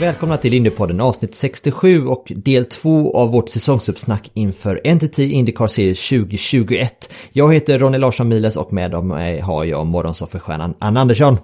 [0.00, 6.08] Välkomna till Indiepodden avsnitt 67 och del 2 av vårt säsongsuppsnack inför NTT Indycar Series
[6.08, 7.14] 2021.
[7.32, 11.38] Jag heter Ronny Larsson Miles och med mig har jag morgonsoffestjärnan Anna Andersson.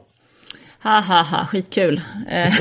[0.82, 2.00] Ha ha ha, skitkul.
[2.30, 2.54] Eh,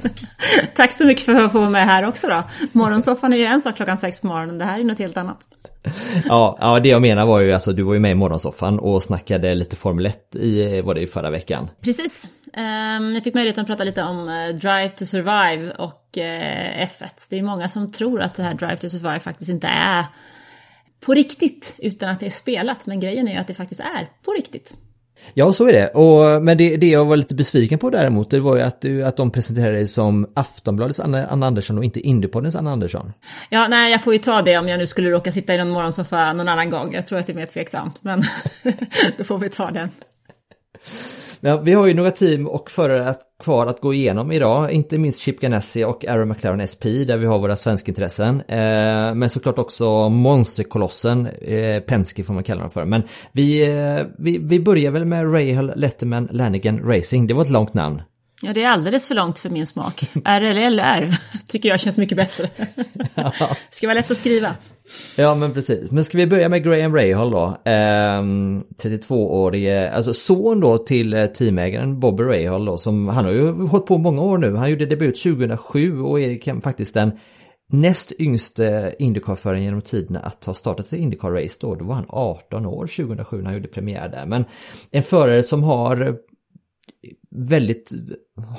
[0.76, 2.42] Tack så mycket för att få vara med här också då.
[2.72, 5.38] Morgonsoffan är ju en sak klockan sex på morgonen, det här är något helt annat.
[6.24, 9.02] Ja, ja, det jag menar var ju alltså du var ju med i morgonsoffan och
[9.02, 11.68] snackade lite Formel 1 i, var det i förra veckan.
[11.82, 12.28] Precis.
[12.56, 17.26] Um, jag fick möjligheten att prata lite om eh, Drive to Survive och eh, F1.
[17.30, 20.04] Det är många som tror att det här Drive to Survive faktiskt inte är
[21.00, 22.86] på riktigt utan att det är spelat.
[22.86, 24.74] Men grejen är ju att det faktiskt är på riktigt.
[25.34, 25.88] Ja, så är det.
[25.88, 29.04] Och, men det, det jag var lite besviken på däremot, det var ju att, du,
[29.04, 33.12] att de presenterade dig som Aftonbladets Anna, Anna Andersson och inte Indiepoddens Anna Andersson.
[33.50, 35.70] Ja, nej, jag får ju ta det om jag nu skulle råka sitta i någon
[35.70, 36.94] morgonsoffa någon annan gång.
[36.94, 38.22] Jag tror att det är mer tveksamt, men
[39.18, 39.88] då får vi ta den.
[41.42, 45.20] Ja, vi har ju några team och förare kvar att gå igenom idag, inte minst
[45.20, 48.42] Chip Ganassi och Aaron McLaren SP där vi har våra svenskintressen.
[48.48, 52.84] Eh, men såklart också monsterkolossen, eh, Penske får man kalla dem för.
[52.84, 53.02] Men
[53.32, 57.74] vi, eh, vi, vi börjar väl med Rahal Letterman Lanigan Racing, det var ett långt
[57.74, 58.02] namn.
[58.42, 60.10] Ja, det är alldeles för långt för min smak.
[60.24, 62.50] RLLR tycker jag känns mycket bättre.
[63.70, 64.54] Ska vara lätt att skriva.
[65.16, 67.56] Ja men precis, men ska vi börja med Graham Rahal då?
[67.64, 73.52] Ehm, 32-årige, alltså son då till eh, teamägaren Bobby Rahal då som han har ju
[73.52, 74.56] hållit på många år nu.
[74.56, 77.12] Han gjorde debut 2007 och är faktiskt den
[77.72, 81.74] näst yngste Indycar-föraren genom tiderna att ha startat ett Indycar-race då.
[81.74, 84.26] Då var han 18 år 2007 när han gjorde premiär där.
[84.26, 84.44] Men
[84.90, 86.16] en förare som har
[87.30, 87.92] väldigt,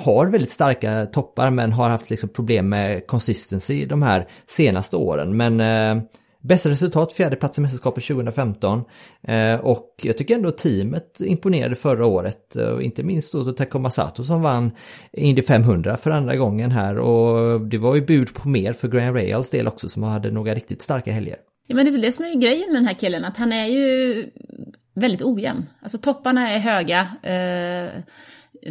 [0.00, 5.36] har väldigt starka toppar men har haft liksom problem med consistency de här senaste åren.
[5.36, 6.04] Men eh,
[6.42, 8.82] bästa resultat, fjärde plats i mästerskapet 2015.
[9.28, 12.56] Eh, och jag tycker ändå teamet imponerade förra året.
[12.56, 14.70] Eh, och inte minst då Takuma Sato som vann
[15.12, 16.98] Indy 500 för andra gången här.
[16.98, 20.54] Och det var ju bud på mer för Graham Rails del också som hade några
[20.54, 21.36] riktigt starka helger.
[21.66, 23.52] Ja, men det är väl det som är grejen med den här killen, att han
[23.52, 24.26] är ju
[24.94, 25.66] väldigt ojämn.
[25.80, 28.02] Alltså topparna är höga, eh,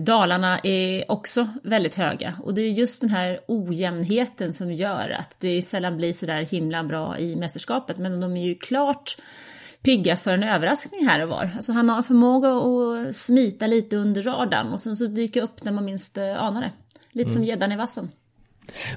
[0.02, 2.34] dalarna är också väldigt höga.
[2.44, 6.84] Och det är just den här ojämnheten som gör att det sällan blir sådär himla
[6.84, 7.98] bra i mästerskapet.
[7.98, 9.18] Men de är ju klart
[9.82, 11.52] pigga för en överraskning här och var.
[11.56, 15.72] Alltså han har förmåga att smita lite under radarn och sen så dyka upp när
[15.72, 16.72] man minst eh, anar det.
[17.12, 18.10] Lite som gäddan i vassen.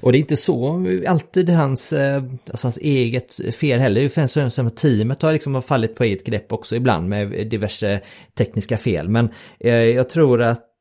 [0.01, 4.01] Och det är inte så alltid hans, eh, alltså hans eget fel heller.
[4.01, 8.01] Det är som att teamet har liksom fallit på eget grepp också ibland med diverse
[8.39, 9.09] tekniska fel.
[9.09, 9.29] Men
[9.61, 10.74] eh, jag tror att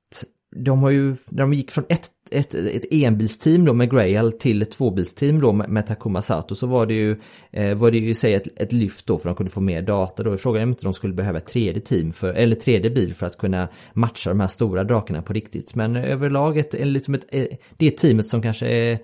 [0.55, 4.61] de har ju, när de gick från ett, ett, ett enbilsteam då med Grail till
[4.61, 7.19] ett tvåbilsteam då med, med Takuma Sato så var det ju,
[7.51, 9.61] eh, var det ju i sig ett, ett lyft då för att de kunde få
[9.61, 10.37] mer data då.
[10.37, 13.25] Frågan är om inte de skulle behöva ett tredje team för, eller tredje bil för
[13.25, 15.75] att kunna matcha de här stora drakarna på riktigt.
[15.75, 17.45] Men överlag ett, liksom ett, eh,
[17.77, 18.99] det teamet som kanske är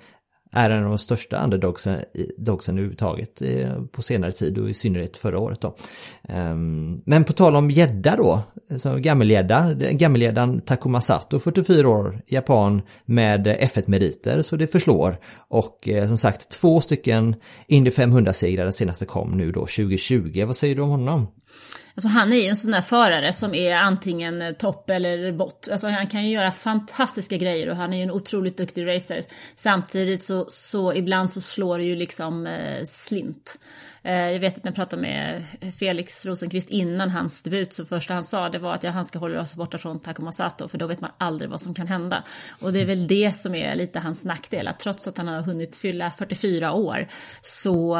[0.52, 2.00] är en av de största underdogsen
[2.38, 5.76] dogsen överhuvudtaget eh, på senare tid och i synnerhet förra året då.
[6.30, 8.42] Ehm, men på tal om gädda då,
[8.98, 15.18] gammelgädda, gammelgäddan Takuma Sato, 44 år, japan med F1-meriter, så det förslår.
[15.48, 17.36] Och eh, som sagt, två stycken
[17.68, 20.44] Indy 500-segrar, den senaste kom nu då 2020.
[20.46, 21.28] Vad säger du om honom?
[22.00, 25.70] Alltså han är ju en sån där förare som är antingen eh, topp eller bott.
[25.72, 29.24] Alltså han kan ju göra fantastiska grejer och han är ju en otroligt duktig racer.
[29.56, 33.60] Samtidigt så, så ibland så slår det ju liksom eh, slint.
[34.04, 35.44] Eh, jag vet att när jag pratade med
[35.80, 39.20] Felix Rosenqvist innan hans debut så första han sa det var att ja, han ska
[39.20, 42.24] hålla sig borta från Takuma Sato för då vet man aldrig vad som kan hända.
[42.62, 45.42] Och det är väl det som är lite hans nackdel, att trots att han har
[45.42, 47.08] hunnit fylla 44 år
[47.42, 47.96] så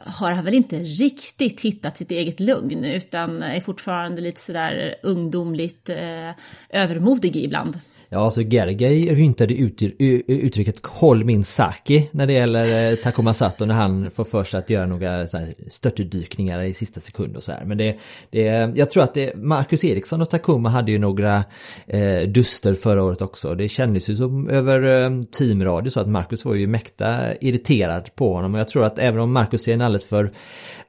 [0.00, 5.88] har han väl inte riktigt hittat sitt eget lugn utan är fortfarande lite sådär ungdomligt
[5.88, 6.30] eh,
[6.68, 7.80] övermodig ibland.
[8.14, 9.82] Ja, alltså Gergay ryntade ut
[10.28, 14.58] uttrycket håll min saki när det gäller eh, Takuma Sato när han får för sig
[14.58, 17.64] att göra några så här störtdykningar i sista sekund och så här.
[17.64, 17.98] Men det,
[18.30, 18.40] det
[18.74, 21.44] jag tror att det, Marcus Eriksson och Takuma hade ju några
[21.86, 23.54] eh, duster förra året också.
[23.54, 28.34] Det kändes ju som över eh, teamradio så att Marcus var ju mäkta irriterad på
[28.34, 30.24] honom och jag tror att även om Marcus är en alldeles för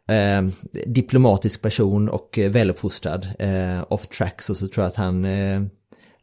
[0.10, 0.42] eh,
[0.86, 5.62] diplomatisk person och eh, väluppfostrad eh, off track så, så tror jag att han eh,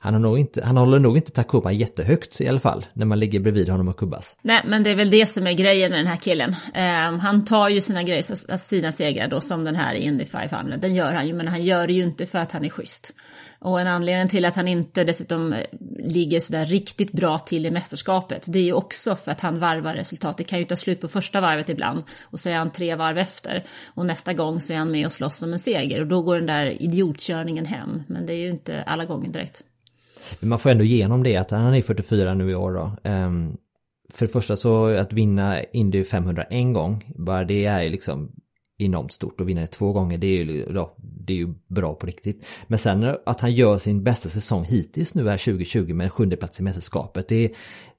[0.02, 3.18] han, har nog inte, han håller nog inte Takuma jättehögt i alla fall när man
[3.18, 4.36] ligger bredvid honom och kubbas.
[4.42, 6.56] Nej, men det är väl det som är grejen med den här killen.
[6.74, 10.76] Eh, han tar ju sina, grejer, sina segrar då som den här i Indy 500.
[10.76, 13.12] Den gör han ju, men han gör det ju inte för att han är schysst.
[13.58, 15.58] Och en anledning till att han inte dessutom eh,
[15.98, 19.94] ligger sådär riktigt bra till i mästerskapet, det är ju också för att han varvar
[19.94, 20.36] resultat.
[20.36, 23.18] Det kan ju ta slut på första varvet ibland och så är han tre varv
[23.18, 23.64] efter.
[23.94, 26.36] Och nästa gång så är han med och slåss om en seger och då går
[26.36, 28.02] den där idiotkörningen hem.
[28.06, 29.64] Men det är ju inte alla gånger direkt.
[30.40, 33.10] Men man får ändå igenom det att ah, han är 44 nu i år då.
[33.10, 33.56] Um,
[34.12, 38.32] för det första så att vinna Indy 500 en gång, bara det är ju liksom
[38.78, 41.94] enormt stort och vinna det två gånger, det är ju, då, det är ju bra
[41.94, 42.46] på riktigt.
[42.66, 46.36] Men sen att han gör sin bästa säsong hittills nu är 2020 med en sjunde
[46.36, 47.52] plats i mästerskapet, det,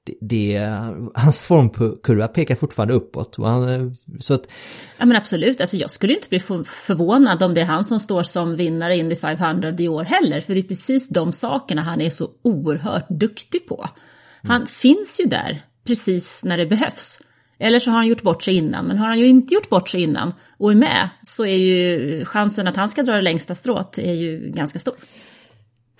[0.04, 0.70] det, det,
[1.14, 3.36] hans formkurva pekar fortfarande uppåt.
[3.36, 4.46] Han, så att...
[4.98, 8.22] Ja men absolut, alltså jag skulle inte bli förvånad om det är han som står
[8.22, 12.00] som vinnare in i 500 i år heller, för det är precis de sakerna han
[12.00, 13.88] är så oerhört duktig på.
[14.42, 14.66] Han mm.
[14.66, 17.18] finns ju där precis när det behövs.
[17.58, 19.88] Eller så har han gjort bort sig innan, men har han ju inte gjort bort
[19.88, 23.54] sig innan och är med så är ju chansen att han ska dra det längsta
[23.54, 24.94] strået är ju ganska stor.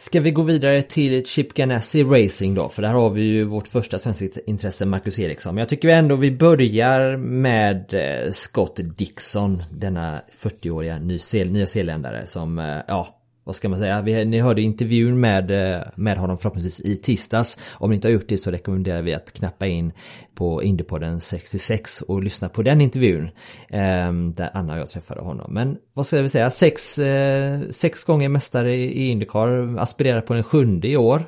[0.03, 2.69] Ska vi gå vidare till Chip Ganassi Racing då?
[2.69, 5.55] För där har vi ju vårt första svenska intresse, Marcus Eriksson.
[5.55, 12.77] Men jag tycker ändå vi börjar med eh, Scott Dixon, denna 40-åriga nyzeeländare som, eh,
[12.89, 16.97] ja, vad ska man säga, vi, ni hörde intervjun med, eh, med honom förhoppningsvis i
[16.97, 17.59] tisdags.
[17.75, 19.93] Om ni inte har gjort det så rekommenderar vi att knappa in
[20.35, 23.31] på Indiepodden 66 och lyssna på den intervjun.
[23.69, 25.55] Eh, där Anna och jag träffade honom.
[25.55, 30.43] Men vad ska vi säga, sex, eh, sex gånger mästare i Indycar, aspirerar på den
[30.43, 31.23] sjunde i år.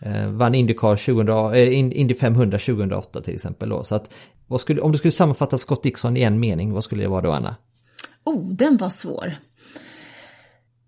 [0.00, 3.82] Eh, vann Indycar 2000, eh, Indy 500 2008 till exempel då.
[3.82, 4.14] Så att,
[4.46, 7.22] vad skulle, om du skulle sammanfatta Scott Dixon i en mening, vad skulle det vara
[7.22, 7.56] då Anna?
[8.24, 9.34] Oh, den var svår.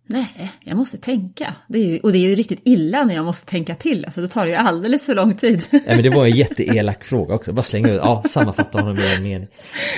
[0.08, 1.54] Nej, jag måste tänka.
[1.68, 4.28] Det ju, och det är ju riktigt illa när jag måste tänka till, alltså då
[4.28, 5.64] tar det ju alldeles för lång tid.
[5.70, 9.14] Nej, men det var en jätteelak fråga också, bara slänga ut, ja, sammanfatta honom i
[9.16, 9.48] en mening.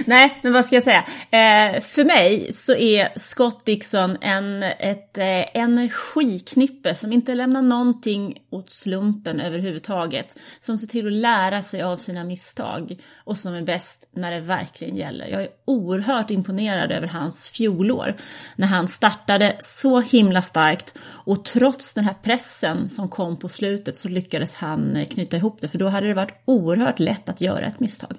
[0.07, 1.05] Nej, men vad ska jag säga?
[1.31, 8.39] Eh, för mig så är Scott Dixon en, ett eh, energiknippe som inte lämnar någonting
[8.51, 10.39] åt slumpen överhuvudtaget.
[10.61, 14.41] Som ser till att lära sig av sina misstag och som är bäst när det
[14.41, 15.27] verkligen gäller.
[15.27, 18.15] Jag är oerhört imponerad över hans fjolår
[18.57, 20.99] när han startade så himla starkt.
[21.03, 25.61] Och trots den här pressen som kom på slutet så lyckades han eh, knyta ihop
[25.61, 25.69] det.
[25.69, 28.17] För då hade det varit oerhört lätt att göra ett misstag.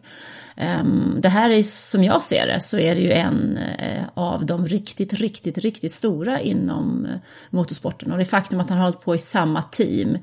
[0.57, 4.45] Ehm, det här är som jag ser det så är det ju en eh, av
[4.45, 7.11] de riktigt, riktigt, riktigt stora inom eh,
[7.49, 8.11] motorsporten.
[8.11, 10.17] Och det faktum att han har hållit på i samma team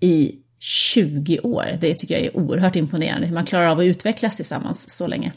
[0.00, 3.26] i 20 år, det tycker jag är oerhört imponerande.
[3.26, 5.32] Hur man klarar av att utvecklas tillsammans så länge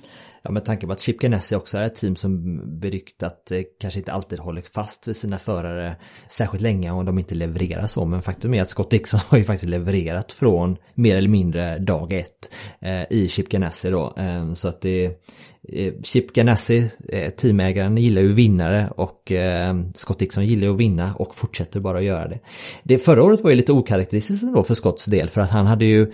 [0.45, 3.99] ja, med tanke på att Chip Ganassi också är ett team som beryktat eh, kanske
[3.99, 5.95] inte alltid håller fast vid sina förare
[6.27, 8.05] särskilt länge om de inte levererar så.
[8.05, 12.13] Men faktum är att Scott Dixon har ju faktiskt levererat från mer eller mindre dag
[12.13, 14.13] ett eh, i Chip Ganassi då.
[14.17, 15.25] Eh, så att det
[15.73, 20.79] Eh, Chip Ganassi, eh, teamägaren, gillar ju vinnare och eh, Scott Dixon gillar ju att
[20.79, 22.39] vinna och fortsätter bara att göra det.
[22.83, 22.99] det.
[22.99, 26.11] Förra året var ju lite okaraktäristiskt ändå för Scotts del för att han hade ju,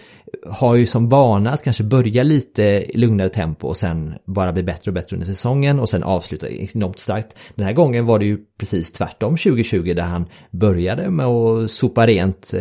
[0.50, 4.64] har ju som vana att kanske börja lite i lugnare tempo och sen bara bli
[4.64, 7.38] bättre och bättre under säsongen och sen avsluta enormt starkt.
[7.56, 12.08] Den här gången var det ju precis tvärtom 2020 där han började med att sopa
[12.08, 12.54] rent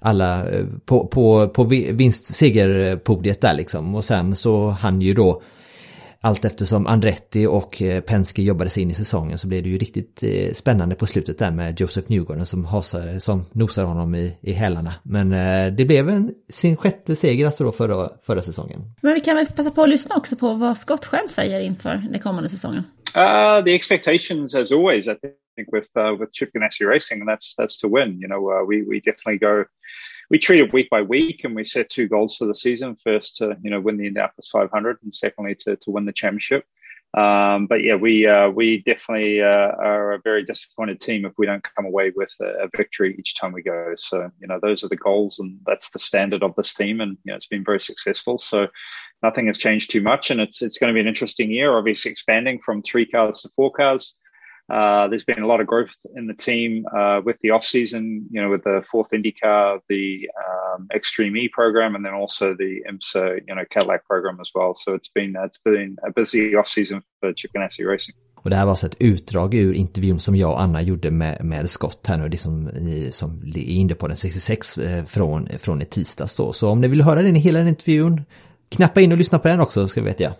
[0.00, 0.46] alla
[0.86, 5.42] på, på, på vinst segerpodiet där liksom och sen så han ju då
[6.22, 9.78] allt eftersom Andretti och eh, Penske jobbade sig in i säsongen så blev det ju
[9.78, 14.38] riktigt eh, spännande på slutet där med Joseph Newgarden som hasar, som nosar honom i,
[14.42, 14.94] i hälarna.
[15.02, 18.80] Men eh, det blev en, sin sjätte seger alltså då förra, förra säsongen.
[19.02, 22.02] Men vi kan väl passa på att lyssna också på vad Scott själv säger inför
[22.10, 22.84] den kommande säsongen.
[23.16, 27.80] Uh, the expectations, as always, I think, with uh, with Chip Ganassi Racing, that's that's
[27.80, 28.20] to win.
[28.20, 29.64] You know, uh, we we definitely go
[30.30, 33.36] we treat it week by week and we set two goals for the season first
[33.36, 36.64] to you know win the indianapolis 500 and secondly to, to win the championship
[37.14, 41.46] Um, but yeah, we uh, we definitely uh, are a very disappointed team if we
[41.46, 43.94] don't come away with a, a, victory each time we go.
[43.96, 47.16] So you know those are the goals, and that's the standard of this team, and
[47.24, 48.38] you know it's been very successful.
[48.38, 48.68] So
[49.22, 51.78] nothing has changed too much, and it's it's going to be an interesting year.
[51.78, 54.14] Obviously, expanding from three cars to four cars.
[54.70, 58.26] Uh, there's been a lot of growth in the team uh, with the off season,
[58.30, 62.82] you know, with the fourth IndyCar, the um, Extreme E program, and then also the
[62.90, 64.74] IMSA, you know, Cadillac program as well.
[64.74, 68.14] So it's been uh, it's been a busy off season for Chipanassi Racing.
[68.42, 71.44] Och det här var alltså ett utdrag ur intervjun som jag och Anna gjorde med,
[71.44, 75.82] med Scott här nu, det som, ni som är inne på den 66 från, från
[75.82, 76.52] i tisdags då.
[76.52, 78.22] Så om ni vill höra den i hela den intervjun,
[78.76, 80.32] knappa in och lyssna på den också ska vi veta.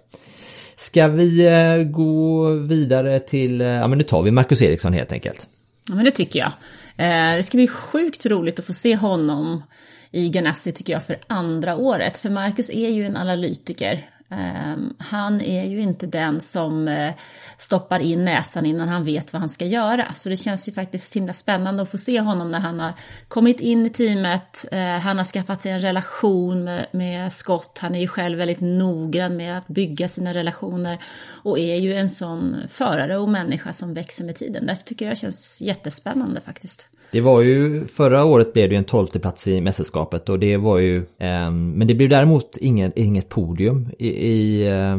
[0.78, 5.12] Ska vi eh, gå vidare till, eh, ja men nu tar vi Marcus Eriksson helt
[5.12, 5.46] enkelt.
[5.88, 6.52] Ja men det tycker jag.
[6.96, 9.62] Eh, det ska bli sjukt roligt att få se honom
[10.10, 12.18] i Ganassi tycker jag för andra året.
[12.18, 17.14] För Marcus är ju en analytiker Ehm, han är ju inte den som eh,
[17.58, 20.14] stoppar in näsan innan han vet vad han ska göra.
[20.14, 22.92] Så det känns ju faktiskt himla spännande att få se honom när han har
[23.28, 24.64] kommit in i teamet.
[24.72, 27.78] Eh, han har skaffat sig en relation med, med Scott.
[27.82, 30.98] Han är ju själv väldigt noggrann med att bygga sina relationer
[31.42, 34.66] och är ju en sån förare och människa som växer med tiden.
[34.66, 36.88] Därför tycker jag det känns jättespännande faktiskt.
[37.10, 40.56] Det var ju, förra året blev det ju en tolfte plats i mästerskapet och det
[40.56, 44.98] var ju, eh, men det blev däremot ingen, inget podium i, i eh,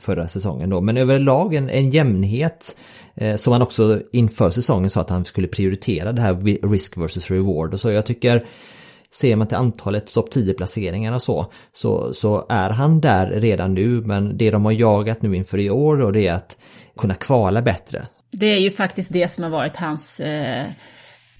[0.00, 0.80] förra säsongen då.
[0.80, 2.76] Men överlag en, en jämnhet
[3.14, 7.30] eh, som han också inför säsongen sa att han skulle prioritera det här risk versus
[7.30, 7.90] reward och så.
[7.90, 8.46] Jag tycker
[9.10, 13.74] Ser man till antalet topp 10 placeringar och så, så, så är han där redan
[13.74, 16.58] nu men det de har jagat nu inför i år då det är att
[16.98, 18.06] kunna kvala bättre.
[18.30, 20.64] Det är ju faktiskt det som har varit hans eh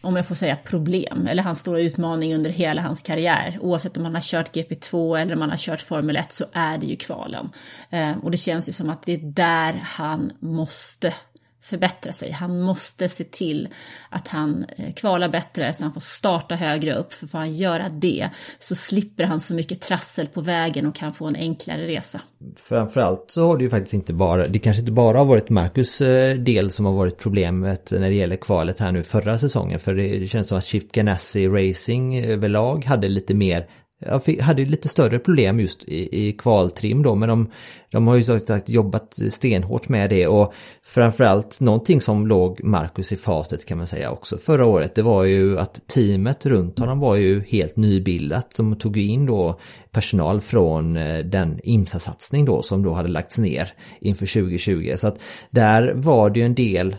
[0.05, 3.59] om jag får säga problem, eller hans stora utmaning under hela hans karriär.
[3.61, 6.79] Oavsett om man har kört GP2 eller om man har kört Formel 1 så är
[6.79, 7.51] det ju kvalen.
[7.91, 11.15] Eh, och det känns ju som att det är där han måste
[11.65, 12.31] förbättra sig.
[12.31, 13.69] Han måste se till
[14.11, 17.13] att han eh, kvalar bättre så han får starta högre upp.
[17.13, 21.15] För får han göra det så slipper han så mycket trassel på vägen och kan
[21.15, 22.21] få en enklare resa.
[22.57, 26.01] Framförallt så har det ju faktiskt inte bara, det kanske inte bara har varit Marcus
[26.01, 29.79] eh, del som har varit problemet när det gäller kvalet här nu förra säsongen.
[29.79, 33.67] För det känns som att Shift Ganassi Racing eh, överlag hade lite mer
[34.07, 37.51] jag fick, hade lite större problem just i, i kvaltrim då men de,
[37.91, 43.17] de har ju sagt jobbat stenhårt med det och framförallt någonting som låg Marcus i
[43.17, 47.17] fatet kan man säga också förra året det var ju att teamet runt honom var
[47.17, 48.55] ju helt nybildat.
[48.57, 49.59] De tog in då
[49.93, 55.21] personal från eh, den IMSA-satsning då som då hade lagts ner inför 2020 så att
[55.51, 56.97] där var det ju en del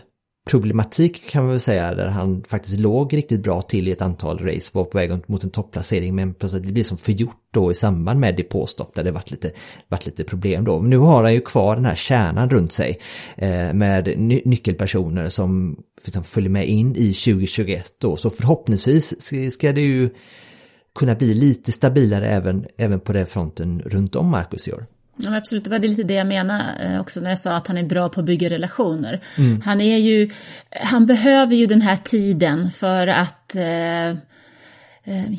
[0.50, 4.38] problematik kan man väl säga där han faktiskt låg riktigt bra till i ett antal
[4.38, 7.74] race var på väg mot en topplacering men plötsligt det blir som förgjort då i
[7.74, 9.50] samband med depåstopp där det varit lite,
[9.88, 10.80] varit lite problem då.
[10.80, 12.98] Men nu har han ju kvar den här kärnan runt sig
[13.36, 19.14] eh, med ny nyckelpersoner som liksom följer med in i 2021 då så förhoppningsvis
[19.52, 20.10] ska det ju
[20.98, 24.84] kunna bli lite stabilare även, även på den fronten runt om Marcus i år.
[25.18, 27.78] Ja, absolut, det var lite det jag menade eh, också när jag sa att han
[27.78, 29.20] är bra på att bygga relationer.
[29.38, 29.60] Mm.
[29.60, 30.30] Han är ju,
[30.70, 34.16] han behöver ju den här tiden för att eh, eh,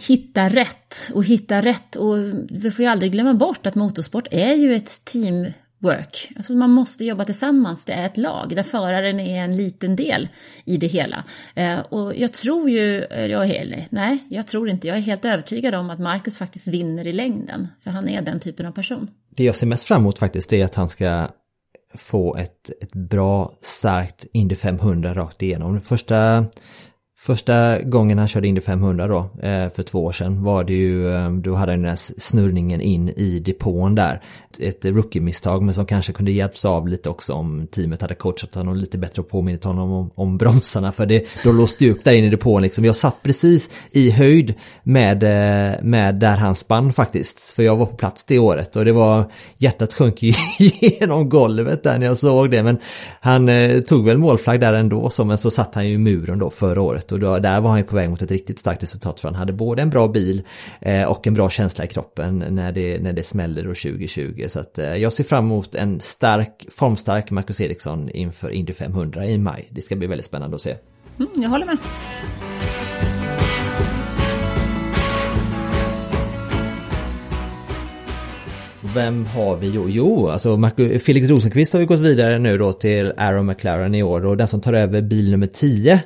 [0.07, 2.17] hitta rätt och hitta rätt och
[2.49, 6.31] vi får ju aldrig glömma bort att motorsport är ju ett teamwork.
[6.35, 10.29] Alltså man måste jobba tillsammans, det är ett lag där föraren är en liten del
[10.65, 11.23] i det hela.
[11.55, 15.75] Eh, och jag tror ju, jag är, nej jag tror inte, jag är helt övertygad
[15.75, 17.67] om att Marcus faktiskt vinner i längden.
[17.79, 19.07] För han är den typen av person
[19.37, 21.27] det jag ser mest fram emot faktiskt är att han ska
[21.95, 25.81] få ett, ett bra, starkt Indy 500 rakt igenom.
[25.81, 26.45] Första
[27.19, 31.15] Första gången han körde Indy 500 då, eh, för två år sedan, var det ju,
[31.15, 34.21] eh, då hade han den här snurrningen in i depån där.
[34.59, 38.75] Ett rookie-misstag, men som kanske kunde hjälps av lite också om teamet hade coachat honom
[38.75, 42.13] lite bättre och påminnit honom om, om bromsarna, för det, då låste ju upp där
[42.13, 42.85] inne i depån liksom.
[42.85, 47.85] Jag satt precis i höjd med, eh, med där han spann faktiskt, för jag var
[47.85, 52.17] på plats det året och det var, hjärtat sjönk ju genom golvet där när jag
[52.17, 52.77] såg det, men
[53.19, 53.49] han
[53.87, 56.81] tog väl målflagg där ändå, så, men så satt han ju i muren då förra
[56.81, 59.19] året året och då, där var han ju på väg mot ett riktigt starkt resultat
[59.19, 60.43] för han hade både en bra bil
[60.81, 64.59] eh, och en bra känsla i kroppen när det, när det smällde då 2020 så
[64.59, 69.37] att eh, jag ser fram emot en stark, formstark Marcus Eriksson inför Indy 500 i
[69.37, 69.67] maj.
[69.71, 70.75] Det ska bli väldigt spännande att se.
[71.19, 71.77] Mm, jag håller med.
[78.97, 79.69] vem har vi?
[79.69, 84.03] Jo, jo alltså Felix Rosenqvist har ju gått vidare nu då till Aaron McLaren i
[84.03, 85.99] år och den som tar över bil nummer 10 eh,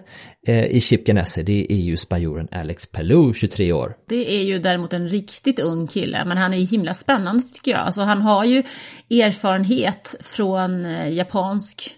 [0.48, 3.96] Eh, i Chip Ganassi det är ju spanjoren Alex Palou, 23 år.
[4.08, 7.72] Det är ju däremot en riktigt ung kille, men han är ju himla spännande tycker
[7.72, 7.80] jag.
[7.80, 8.64] Alltså han har ju
[9.10, 11.96] erfarenhet från eh, japansk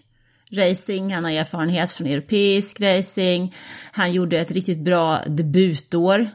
[0.52, 3.56] racing, han har erfarenhet från europeisk racing,
[3.92, 6.28] han gjorde ett riktigt bra debutår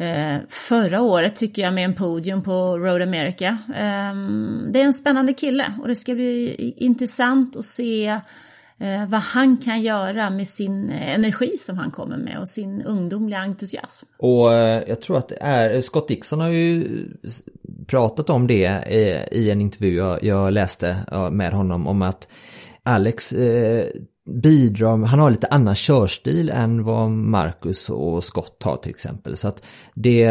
[0.00, 3.58] Eh, förra året tycker jag med en podium på Road America.
[3.68, 4.14] Eh,
[4.70, 8.18] det är en spännande kille och det ska bli intressant att se eh,
[8.80, 12.82] Eh, vad han kan göra med sin eh, energi som han kommer med och sin
[12.82, 14.06] ungdomliga entusiasm.
[14.18, 16.84] Och eh, jag tror att det är, eh, Scott Dixon har ju
[17.86, 18.84] pratat om det
[19.32, 20.96] i en intervju jag, jag läste
[21.32, 22.28] med honom om att
[22.82, 23.86] Alex eh,
[24.30, 29.36] bidrar, han har lite annan körstil än vad Marcus och Scott har till exempel.
[29.36, 29.62] Så att
[29.94, 30.24] det,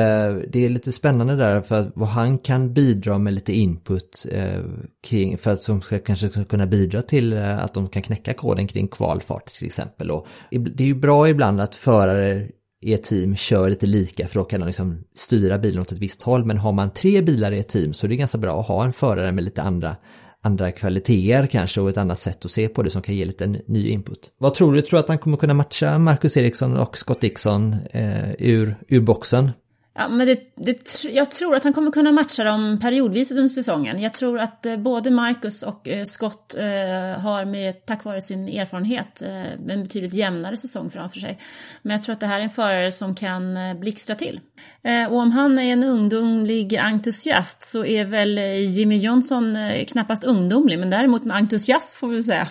[0.49, 4.61] det är lite spännande där för vad han kan bidra med lite input eh,
[5.07, 8.33] kring, för att som ska, kanske ska kunna bidra till eh, att de kan knäcka
[8.33, 10.11] koden kring kvalfart till exempel.
[10.11, 12.49] Och det är ju bra ibland att förare
[12.81, 15.97] i ett team kör lite lika för då kan de liksom styra bilen åt ett
[15.97, 16.45] visst håll.
[16.45, 18.85] Men har man tre bilar i ett team så är det ganska bra att ha
[18.85, 19.95] en förare med lite andra
[20.43, 23.47] andra kvaliteter kanske och ett annat sätt att se på det som kan ge lite
[23.47, 24.31] ny input.
[24.37, 24.81] Vad tror du?
[24.81, 29.01] Tror du att han kommer kunna matcha Marcus Eriksson och Scott Dixon eh, ur, ur
[29.01, 29.51] boxen?
[29.99, 34.01] Ja, men det, det, jag tror att han kommer kunna matcha dem periodvis under säsongen.
[34.01, 38.47] Jag tror att eh, både Marcus och eh, Scott eh, har med, tack vare sin
[38.47, 41.39] erfarenhet en betydligt jämnare säsong framför sig.
[41.81, 44.39] Men jag tror att det här är en förare som kan blixtra till.
[45.09, 48.37] Och om han är en ungdomlig entusiast så är väl
[48.71, 52.47] Jimmy Johnson knappast ungdomlig, men däremot en entusiast får vi säga.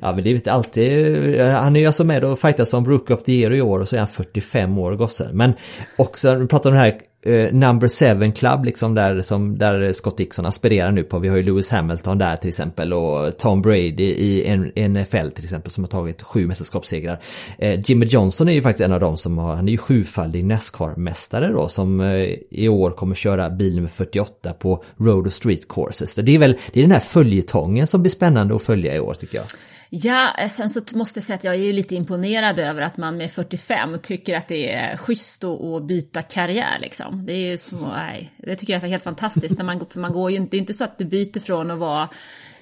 [0.00, 3.10] Ja men det är inte alltid, han är ju alltså med och fightas som Brook
[3.10, 5.28] of the Year i år och så är han 45 år gosse.
[5.32, 5.54] Men
[5.96, 10.16] också, vi pratar om den här eh, Number 7 Club liksom där, som, där Scott
[10.16, 11.18] Dixon aspirerar nu på.
[11.18, 14.56] Vi har ju Lewis Hamilton där till exempel och Tom Brady i
[14.88, 17.20] NFL till exempel som har tagit sju mästerskapssegrar.
[17.58, 20.44] Eh, Jimmy Johnson är ju faktiskt en av dem som har, han är ju sjufaldig
[20.44, 25.68] Nascar-mästare då som eh, i år kommer köra bil nummer 48 på Road och Street
[25.68, 26.14] Courses.
[26.14, 29.14] Det är väl, det är den här följetongen som blir spännande att följa i år
[29.14, 29.46] tycker jag.
[29.94, 33.16] Ja, eh, sen så måste jag säga att jag är lite imponerad över att man
[33.16, 37.26] med 45 tycker att det är schysst att byta karriär liksom.
[37.26, 40.12] Det är ju så, nej, det tycker jag är helt fantastiskt när man, för man
[40.12, 42.08] går ju inte, det är inte så att du byter från att vara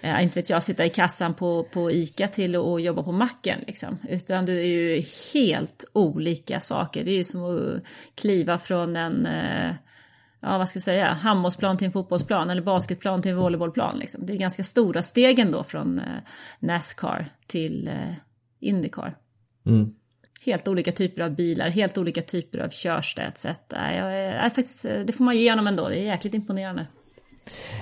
[0.01, 3.59] eh, inte vet jag, sitta i kassan på, på ICA till att jobba på macken
[3.67, 3.99] liksom.
[4.09, 5.05] Utan det är ju
[5.35, 7.05] helt olika saker.
[7.05, 7.83] Det är ju som att
[8.15, 9.75] kliva från en eh,
[10.41, 13.99] ja vad ska vi säga, handbollsplan till en fotbollsplan eller basketplan till en volleybollplan.
[13.99, 14.27] Liksom.
[14.27, 16.05] Det är ganska stora steg ändå från eh,
[16.59, 18.15] Nascar till eh,
[18.61, 19.17] Indycar.
[19.67, 19.95] Mm.
[20.45, 22.69] Helt olika typer av bilar, helt olika typer av.
[23.97, 26.87] Jag, faktiskt, eh, det får man ge honom ändå, det är jäkligt imponerande.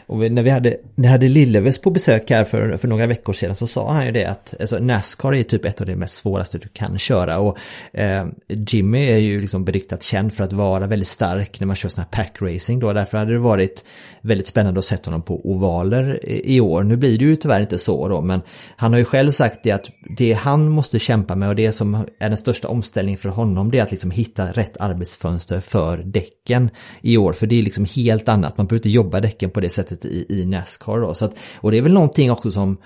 [0.07, 3.57] Och när vi hade, när hade Lilleves på besök här för, för några veckor sedan
[3.57, 6.59] så sa han ju det att alltså, Nascar är typ ett av de mest svåraste
[6.59, 7.59] du kan köra och
[7.93, 11.89] eh, Jimmy är ju liksom beryktat känd för att vara väldigt stark när man kör
[11.89, 13.85] sån här packracing då därför hade det varit
[14.21, 16.83] väldigt spännande att sätta honom på ovaler i, i år.
[16.83, 18.41] Nu blir det ju tyvärr inte så då men
[18.77, 21.95] han har ju själv sagt det att det han måste kämpa med och det som
[21.95, 26.71] är den största omställningen för honom det är att liksom hitta rätt arbetsfönster för däcken
[27.03, 28.57] i år för det är liksom helt annat.
[28.59, 31.15] Man behöver inte jobba däcken på på det sättet i, i Nascar då.
[31.15, 32.77] Så att, och det är väl någonting också som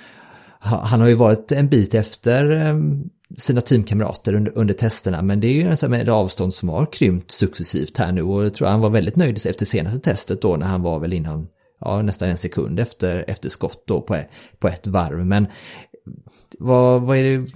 [0.58, 2.76] han har ju varit en bit efter eh,
[3.36, 5.22] sina teamkamrater under, under testerna.
[5.22, 8.22] Men det är ju ett avstånd som har krympt successivt här nu.
[8.22, 11.12] Och jag tror han var väldigt nöjd efter senaste testet då när han var väl
[11.12, 11.48] innan
[11.80, 14.18] ja, nästan en sekund efter, efter skott då på,
[14.58, 15.26] på ett varv.
[15.26, 15.46] Men
[16.58, 17.46] vad, vad är det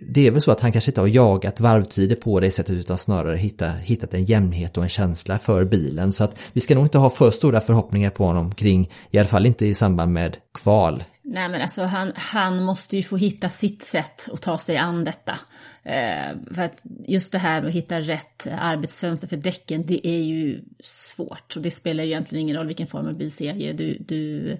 [0.00, 2.98] det är väl så att han kanske inte har jagat varvtider på det sättet utan
[2.98, 6.12] snarare hittat, hittat en jämnhet och en känsla för bilen.
[6.12, 9.28] Så att vi ska nog inte ha för stora förhoppningar på honom kring, i alla
[9.28, 11.04] fall inte i samband med kval.
[11.22, 15.04] Nej men alltså han, han måste ju få hitta sitt sätt att ta sig an
[15.04, 15.38] detta.
[15.82, 20.22] Eh, för att just det här med att hitta rätt arbetsfönster för däcken, det är
[20.22, 21.56] ju svårt.
[21.56, 24.56] Och det spelar ju egentligen ingen roll vilken form av bilserie du, du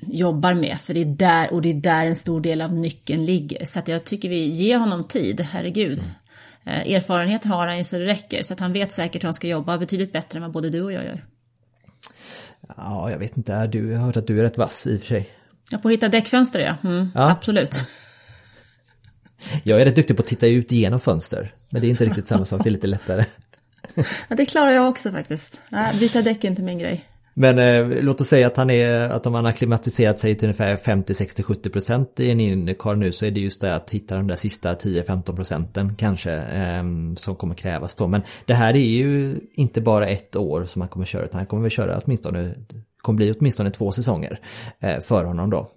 [0.00, 3.24] jobbar med, för det är där, och det är där en stor del av nyckeln
[3.24, 3.64] ligger.
[3.64, 6.02] Så att jag tycker vi ger honom tid, herregud.
[6.64, 9.34] Eh, erfarenhet har han ju så det räcker, så att han vet säkert hur han
[9.34, 11.24] ska jobba betydligt bättre än vad både du och jag gör.
[12.76, 15.00] Ja, jag vet inte, du, jag har hört att du är rätt vass i och
[15.00, 15.28] för sig.
[15.70, 16.88] Ja, på att hitta däckfönster ja.
[16.88, 17.30] Mm, ja.
[17.30, 17.76] Absolut.
[19.62, 22.28] Jag är rätt duktig på att titta ut genom fönster, men det är inte riktigt
[22.28, 23.24] samma sak, det är lite lättare.
[24.28, 25.60] Ja, det klarar jag också faktiskt.
[26.00, 27.04] Byta däck är inte min grej.
[27.38, 30.46] Men eh, låt oss säga att han är, att om han har klimatiserat sig till
[30.46, 33.90] ungefär 50, 60, 70 procent i en Indycar nu så är det just det att
[33.90, 36.84] hitta de där sista 10-15 procenten kanske eh,
[37.16, 38.06] som kommer krävas då.
[38.06, 41.46] Men det här är ju inte bara ett år som han kommer köra utan han
[41.46, 42.54] kommer väl köra åtminstone,
[42.98, 44.40] kommer bli åtminstone två säsonger
[44.80, 45.68] eh, för honom då.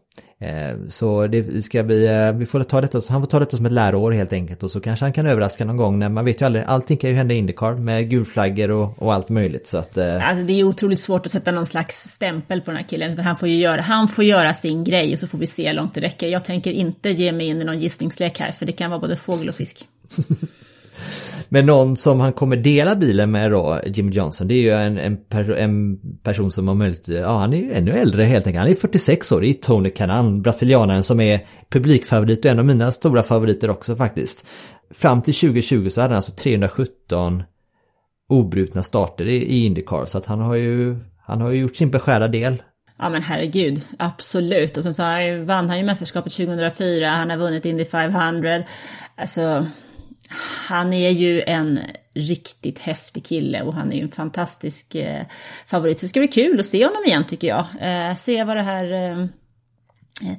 [0.42, 3.66] Eh, så det ska bli, eh, vi får ta detta, han får ta detta som
[3.66, 6.42] ett läroår helt enkelt och så kanske han kan överraska någon gång när man vet
[6.42, 9.78] ju aldrig, allting kan ju hända i Indycar med gulflaggor och, och allt möjligt så
[9.78, 9.98] att...
[9.98, 10.30] Eh.
[10.30, 13.26] Alltså det är otroligt svårt att sätta någon slags stämpel på den här killen utan
[13.26, 15.76] han får ju göra, han får göra sin grej och så får vi se hur
[15.76, 16.28] långt det räcker.
[16.28, 19.16] Jag tänker inte ge mig in i någon gissningslek här för det kan vara både
[19.16, 19.86] fågel och fisk.
[21.50, 24.98] Men någon som han kommer dela bilen med då, Jimmy Johnson, det är ju en,
[24.98, 28.62] en, per, en person som har möjlighet, ja han är ju ännu äldre helt enkelt,
[28.62, 32.66] han är 46 år, det är Tony Canan, brasilianaren som är publikfavorit och en av
[32.66, 34.46] mina stora favoriter också faktiskt.
[34.94, 37.44] Fram till 2020 så hade han alltså 317
[38.30, 41.92] obrutna starter i, i Indycar så att han har ju, han har ju gjort sin
[41.92, 42.64] beskärda del
[43.02, 44.78] Ja men herregud, absolut.
[44.78, 45.04] Och sen så
[45.46, 48.64] vann han ju mästerskapet 2004, han har vunnit Indy 500.
[49.16, 49.68] Alltså,
[50.68, 51.80] han är ju en
[52.14, 55.26] riktigt häftig kille och han är ju en fantastisk eh,
[55.68, 56.00] favorit.
[56.00, 57.66] Så det ska bli kul att se honom igen tycker jag.
[57.82, 59.26] Eh, se vad det här eh,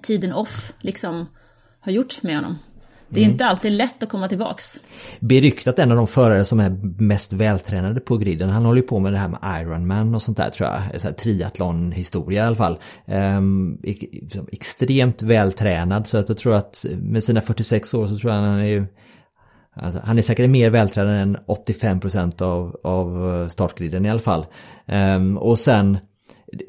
[0.03, 1.27] tiden off liksom
[1.81, 2.59] har gjort med honom.
[3.13, 3.33] Det är mm.
[3.33, 4.81] inte alltid lätt att komma tillbaks.
[5.21, 6.71] Beryktat en av de förare som är
[7.03, 8.51] mest vältränade på griden.
[8.51, 11.01] Han håller ju på med det här med Ironman och sånt där tror jag.
[11.01, 12.79] Så triathlon-historia i alla fall.
[13.07, 13.79] Ehm,
[14.53, 18.59] extremt vältränad så att jag tror att med sina 46 år så tror jag han
[18.59, 18.87] är ju
[19.77, 24.47] Alltså, han är säkert mer vältränad än 85% av, av eh, startgriden i alla fall.
[24.87, 25.99] Um, och sen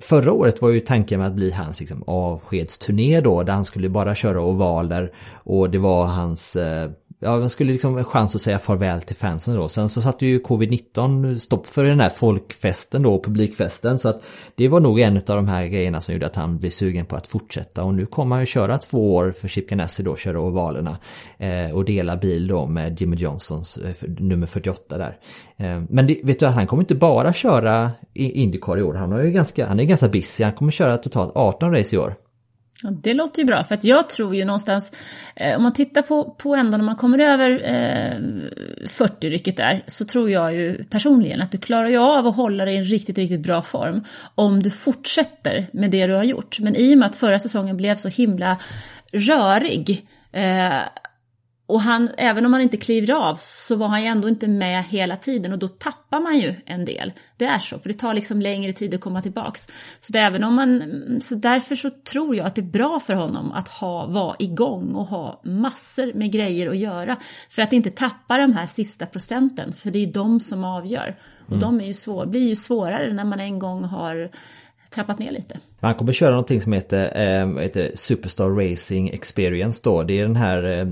[0.01, 3.89] Förra året var ju tanken med att bli hans liksom, avskedsturné då där han skulle
[3.89, 5.11] bara köra ovaler
[5.43, 6.91] och det var hans eh,
[7.23, 9.67] ja, man skulle liksom en chans att säga farväl till fansen då.
[9.67, 13.99] Sen så satte ju covid-19 stopp för den här folkfesten då, publikfesten.
[13.99, 14.23] Så att
[14.55, 17.15] det var nog en av de här grejerna som gjorde att han blev sugen på
[17.15, 17.83] att fortsätta.
[17.83, 20.97] Och nu kommer han ju köra två år för Chip Ganassi då, köra ovalerna.
[21.37, 25.17] Eh, och dela bil då med Jimmy Johnsons eh, nummer 48 där.
[25.57, 28.93] Eh, men det, vet du att han kommer inte bara köra Indycar i år.
[28.93, 30.43] Han, har ju ganska, han är ganska busy.
[30.43, 32.15] Han kommer köra totalt 18 race i år.
[32.83, 34.91] Ja, det låter ju bra, för att jag tror ju någonstans,
[35.35, 38.17] eh, om man tittar på, på ändå när man kommer över eh,
[38.87, 42.73] 40-rycket där, så tror jag ju personligen att du klarar ju av att hålla dig
[42.73, 44.03] i en riktigt, riktigt bra form
[44.35, 46.59] om du fortsätter med det du har gjort.
[46.59, 48.57] Men i och med att förra säsongen blev så himla
[49.11, 50.81] rörig eh,
[51.71, 54.83] och han, även om han inte kliver av så var han ju ändå inte med
[54.83, 57.13] hela tiden och då tappar man ju en del.
[57.37, 59.67] Det är så, för det tar liksom längre tid att komma tillbaks.
[59.99, 60.81] Så, det, även om man,
[61.21, 64.95] så därför så tror jag att det är bra för honom att ha, vara igång
[64.95, 67.17] och ha massor med grejer att göra.
[67.49, 71.17] För att inte tappa de här sista procenten, för det är de som avgör.
[71.45, 71.59] Och mm.
[71.59, 74.29] de är ju svår, blir ju svårare när man en gång har
[74.89, 75.59] trappat ner lite.
[75.79, 80.03] Han kommer köra någonting som heter, äh, heter Superstar Racing Experience då.
[80.03, 80.87] Det är den här äh,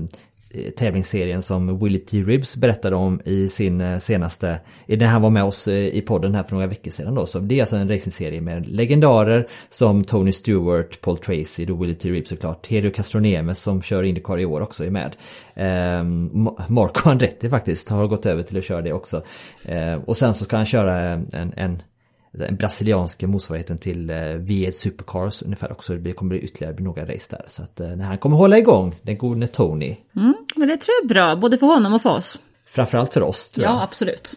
[0.54, 2.22] Eh, tävlingsserien som Willie T.
[2.22, 6.34] Ribs berättade om i sin eh, senaste, när han var med oss eh, i podden
[6.34, 7.26] här för några veckor sedan då.
[7.26, 11.94] Så det är alltså en racingserie med legendarer som Tony Stewart, Paul Tracy, då Willie
[11.94, 12.10] T.
[12.10, 15.16] Ribs såklart, Helio Castronemes som kör Indycar i år också är med.
[15.54, 19.22] Ehm, Marco Andretti faktiskt har gått över till att köra det också.
[19.64, 21.82] Ehm, och sen så ska han köra en, en
[22.32, 25.94] brasilianska motsvarigheten till eh, V8 Supercars ungefär också.
[25.94, 27.44] Det kommer bli ytterligare några race där.
[27.48, 29.96] Så att eh, han kommer hålla igång, den gode Tony.
[30.16, 32.38] Mm, men det tror jag är bra, både för honom och för oss.
[32.66, 33.78] Framförallt för oss tror ja, jag.
[33.78, 34.36] Ja, absolut.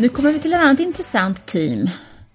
[0.00, 1.88] nu kommer vi till ett annat intressant team.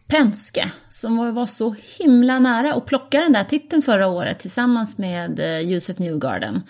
[0.07, 5.39] Penske, som var så himla nära att plocka den där titeln förra året tillsammans med
[5.39, 6.61] eh, Josef Newgarden.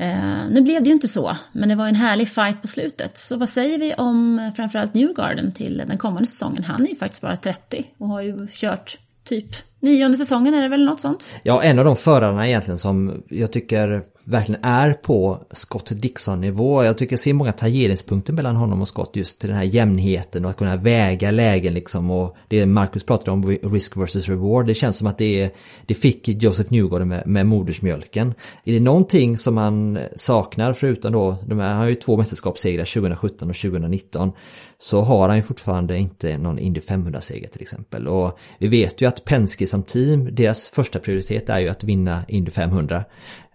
[0.00, 3.18] Eh, nu blev det ju inte så, men det var en härlig fight på slutet.
[3.18, 6.64] Så vad säger vi om eh, framförallt Newgarden till den kommande säsongen?
[6.64, 9.46] Han är ju faktiskt bara 30 och har ju kört typ
[9.80, 11.30] nionde säsongen är det väl något sånt?
[11.42, 16.84] Ja, en av de förarna egentligen som jag tycker verkligen är på Scott Dixon-nivå.
[16.84, 20.44] Jag tycker jag ser många tangeringspunkter mellan honom och Scott just till den här jämnheten
[20.44, 24.74] och att kunna väga lägen liksom och det Marcus pratade om, risk versus reward, det
[24.74, 25.50] känns som att det,
[25.86, 28.34] det fick Joseph Newgarden med, med modersmjölken.
[28.64, 32.84] Är det någonting som han saknar förutom då, de här, han har ju två mästerskapssegrar
[32.84, 34.32] 2017 och 2019,
[34.78, 38.08] så har han ju fortfarande inte någon Indy 500-seger till exempel.
[38.08, 42.22] Och vi vet ju att Penske som team, deras första prioritet är ju att vinna
[42.28, 43.04] Indy 500.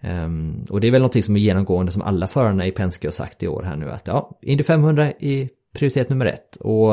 [0.02, 3.06] Um, ehm, och det är väl någonting som är genomgående som alla förarna i Penske
[3.06, 5.48] har sagt i år här nu att ja, Indy 500 är
[5.78, 6.56] prioritet nummer ett.
[6.56, 6.92] Och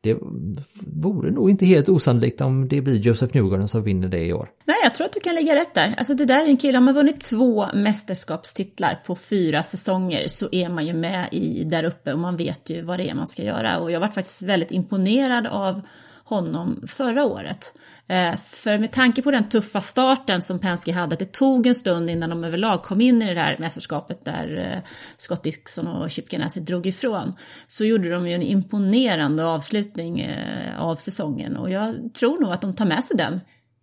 [0.00, 0.16] det
[0.86, 4.48] vore nog inte helt osannolikt om det blir Joseph Newgarden som vinner det i år.
[4.64, 5.94] Nej, jag tror att du kan lägga rätt där.
[5.98, 10.48] Alltså det där är en kille, om man vunnit två mästerskapstitlar på fyra säsonger så
[10.52, 13.26] är man ju med i där uppe och man vet ju vad det är man
[13.26, 13.78] ska göra.
[13.78, 15.80] Och jag varit faktiskt väldigt imponerad av
[16.28, 17.74] honom förra året.
[18.06, 21.74] Eh, för med tanke på den tuffa starten som Penske hade, att det tog en
[21.74, 26.10] stund innan de överlag kom in i det där mästerskapet där eh, Scott Dixon och
[26.10, 27.34] Chip Ganassi drog ifrån,
[27.66, 32.60] så gjorde de ju en imponerande avslutning eh, av säsongen och jag tror nog att
[32.60, 33.40] de tar med sig den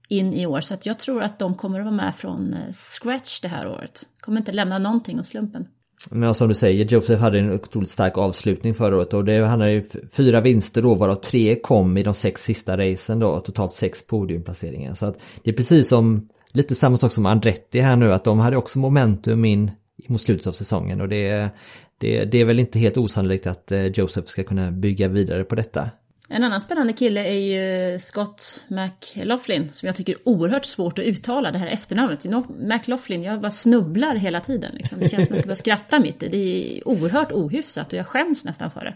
[0.08, 3.42] in i år, så att jag tror att de kommer att vara med från scratch
[3.42, 4.06] det här året.
[4.20, 5.68] Kommer inte lämna någonting åt slumpen.
[6.12, 9.72] Men som du säger, Joseph hade en otroligt stark avslutning förra året och det handlade
[9.72, 14.08] ju fyra vinster då varav tre kom i de sex sista racen då, totalt sex
[14.08, 14.94] podiumplaceringar.
[14.94, 18.40] Så att det är precis som, lite samma sak som Andretti här nu, att de
[18.40, 19.72] hade också momentum in
[20.08, 21.50] mot slutet av säsongen och det,
[21.98, 25.56] det, det är väl inte helt osannolikt att eh, Joseph ska kunna bygga vidare på
[25.56, 25.90] detta.
[26.30, 31.06] En annan spännande kille är ju Scott McLaughlin som jag tycker är oerhört svårt att
[31.06, 32.26] uttala det här efternamnet.
[32.60, 34.72] McLaughlin, jag bara snubblar hela tiden.
[34.76, 35.00] Liksom.
[35.00, 36.28] Det känns som att jag ska börja skratta mitt i.
[36.28, 38.94] Det är oerhört ohyfsat och jag skäms nästan för det.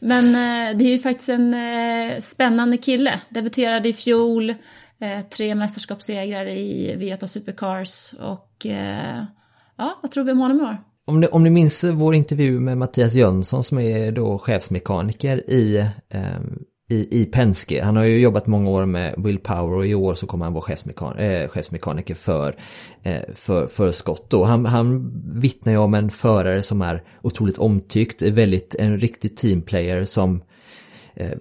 [0.00, 3.20] Men eh, det är ju faktiskt en eh, spännande kille.
[3.28, 8.66] Debuterade i fjol, eh, tre mästerskapssegrar i Vieta Supercars och
[9.76, 10.91] ja, vad tror vi om honom i år?
[11.06, 15.76] Om ni, om ni minns vår intervju med Mattias Jönsson som är då chefsmekaniker i,
[16.08, 16.40] eh,
[16.90, 17.82] i, i Penske.
[17.84, 20.52] Han har ju jobbat många år med Will Power och i år så kommer han
[20.52, 22.56] vara chefsmekan eh, chefsmekaniker för,
[23.02, 24.30] eh, för, för Scott.
[24.30, 24.44] Då.
[24.44, 30.04] Han, han vittnar ju om en förare som är otroligt omtyckt, väldigt en riktig teamplayer
[30.04, 30.51] som Eh,
[31.14, 31.38] Eh,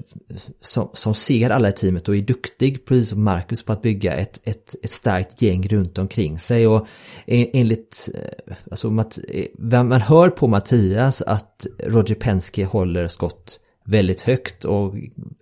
[0.61, 4.13] som, som ser alla i teamet och är duktig, precis som Marcus, på att bygga
[4.13, 6.67] ett, ett, ett starkt gäng runt omkring sig.
[6.67, 6.87] Och
[7.25, 14.65] enligt, eh, alltså, eh, man hör på Mattias att Roger Penske håller skott väldigt högt
[14.65, 14.93] och,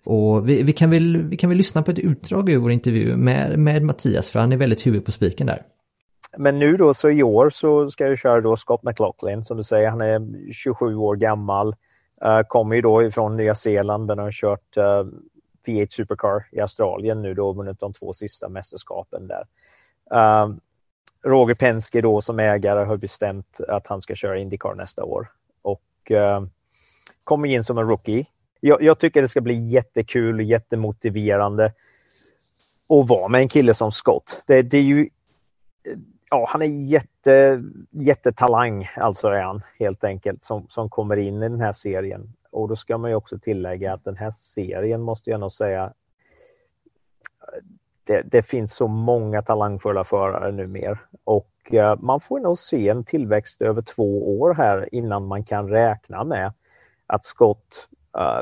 [0.03, 3.15] och vi, vi, kan väl, vi kan väl lyssna på ett utdrag ur vår intervju
[3.15, 5.61] med, med Mattias för han är väldigt huvud på spiken där.
[6.37, 9.63] Men nu då så i år så ska jag köra då Scott McLaughlin som du
[9.63, 11.75] säger, han är 27 år gammal.
[12.21, 15.05] Eh, kommer ju då ifrån Nya Zeeland, men har kört eh,
[15.65, 19.45] V8 Supercar i Australien nu då, vunnit de två sista mästerskapen där.
[20.13, 20.55] Uh,
[21.23, 26.11] Roger Penske då som ägare har bestämt att han ska köra Indycar nästa år och
[26.11, 26.45] uh,
[27.23, 28.25] kommer in som en rookie.
[28.59, 31.65] Jag, jag, tycker det ska bli jättekul och jättemotiverande
[32.89, 34.43] att vara med en kille som Scott.
[34.47, 35.09] Det, det är ju
[36.29, 41.49] ja, han är jätte, jättetalang, alltså är han helt enkelt, som, som kommer in i
[41.49, 42.33] den här serien.
[42.51, 45.93] Och då ska man ju också tillägga att den här serien måste jag nog säga,
[48.03, 53.03] det, det finns så många talangfulla förare numera och eh, man får nog se en
[53.03, 56.53] tillväxt över två år här innan man kan räkna med
[57.07, 57.87] att Scott
[58.17, 58.41] uh,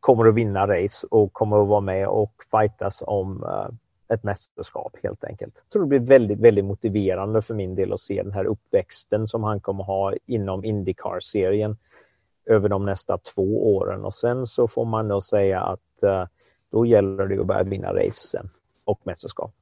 [0.00, 3.68] kommer att vinna race och kommer att vara med och fightas om uh,
[4.08, 5.64] ett mästerskap helt enkelt.
[5.68, 9.42] Så det blir väldigt, väldigt motiverande för min del att se den här uppväxten som
[9.42, 11.76] han kommer ha inom Indycar-serien
[12.46, 16.24] över de nästa två åren och sen så får man nog säga att uh,
[16.72, 18.48] då gäller det att börja vinna race sen
[18.84, 19.54] och mästerskap.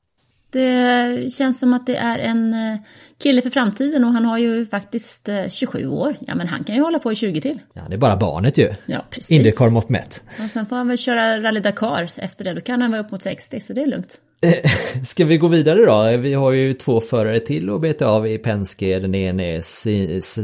[0.53, 2.81] Det känns som att det är en eh,
[3.19, 6.17] kille för framtiden och han har ju faktiskt 27 eh, år.
[6.21, 7.59] Ja men han kan ju hålla på i 20 till.
[7.73, 8.69] Ja det är bara barnet ju.
[8.87, 9.31] Ja precis.
[9.31, 10.25] Indycar mått mätt.
[10.45, 12.53] Och sen får han väl köra Rally Dakar efter det.
[12.53, 14.21] Då kan han vara upp mot 60 så det är lugnt.
[15.05, 16.23] Ska vi gå vidare då?
[16.23, 18.99] Vi har ju två förare till att beta av i Penske.
[18.99, 19.61] Den ene är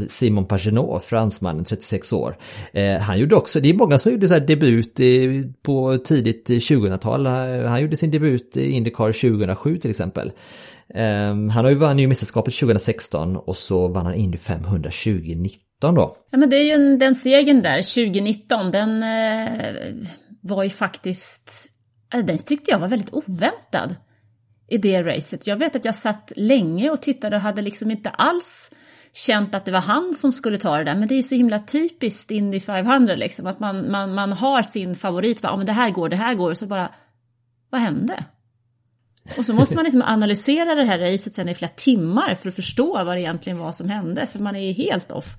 [0.07, 2.37] Simon Pagenaud, fransmannen, 36 år.
[2.73, 5.05] Eh, han gjorde också, det är många som gjorde så debut eh,
[5.63, 7.25] på tidigt 2000-tal.
[7.25, 7.31] Eh,
[7.69, 10.31] han gjorde sin debut i Indycar 2007 till exempel.
[10.93, 16.15] Ehm, han har ju vunnit mästerskapet 2016 och så vann han Indy 500 2019 då.
[16.31, 19.49] Ja men det är ju den segern där, 2019, den eh,
[20.41, 21.69] var ju faktiskt
[22.21, 23.95] den tyckte jag var väldigt oväntad
[24.69, 25.47] i det racet.
[25.47, 28.71] Jag vet att jag satt länge och tittade och hade liksom inte alls
[29.13, 30.95] känt att det var han som skulle ta det där.
[30.95, 34.61] Men det är ju så himla typiskt Indy 500 liksom att man, man, man har
[34.61, 35.39] sin favorit.
[35.43, 36.89] Ja, men det här går, det här går och så bara,
[37.69, 38.23] vad hände?
[39.37, 42.55] Och så måste man liksom analysera det här racet sen i flera timmar för att
[42.55, 45.35] förstå vad det egentligen var som hände, för man är helt off.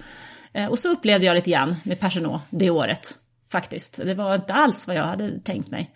[0.53, 3.15] Eh, och så upplevde jag lite grann med Peugeot det året,
[3.53, 3.97] faktiskt.
[4.05, 5.95] Det var inte alls vad jag hade tänkt mig.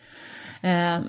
[0.60, 1.00] Eh,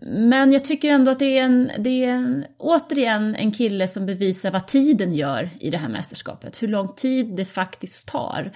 [0.00, 4.06] men jag tycker ändå att det är, en, det är en, återigen en kille som
[4.06, 6.62] bevisar vad tiden gör i det här mästerskapet.
[6.62, 8.52] Hur lång tid det faktiskt tar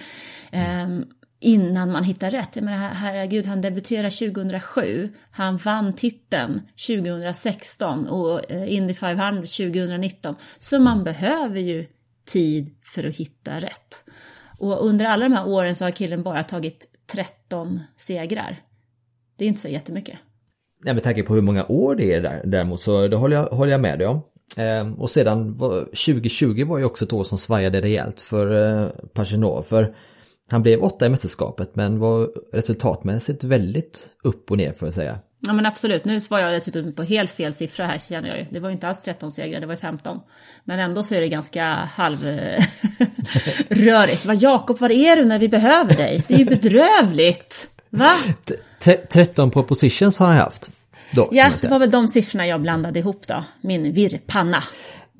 [0.51, 1.05] ehm,
[1.39, 2.55] innan man hittar rätt.
[2.55, 5.13] Jag menar, herregud, han debuterade 2007.
[5.31, 10.35] Han vann titeln 2016 och eh, Indy 500 2019.
[10.59, 11.85] Så man behöver ju
[12.25, 14.03] tid för att hitta rätt.
[14.59, 18.57] Och under alla de här åren så har killen bara tagit 13 segrar.
[19.37, 20.19] Det är inte så jättemycket.
[20.83, 23.45] Ja, med tanke på hur många år det är där, däremot så det håller jag,
[23.45, 24.21] håller jag med dig om.
[24.57, 28.87] Eh, och sedan var, 2020 var ju också ett år som svajade rejält för eh,
[29.13, 29.61] Pachinov.
[29.63, 29.95] För
[30.51, 35.19] han blev åtta i mästerskapet men var resultatmässigt väldigt upp och ner får jag säga.
[35.41, 38.45] Ja men absolut, nu var jag dessutom på helt fel siffra här känner jag ju.
[38.49, 40.19] Det var ju inte alls 13 segrar, det var 15.
[40.63, 42.65] Men ändå så är det ganska halvrörigt.
[44.27, 46.23] Vad Jakob, var är du när vi behöver dig?
[46.27, 47.67] Det är ju bedrövligt.
[47.89, 48.11] Va?
[49.09, 50.69] 13 på positions har han haft.
[51.11, 53.43] Då, ja, det var väl de siffrorna jag blandade ihop då.
[53.61, 54.63] Min virrpanna.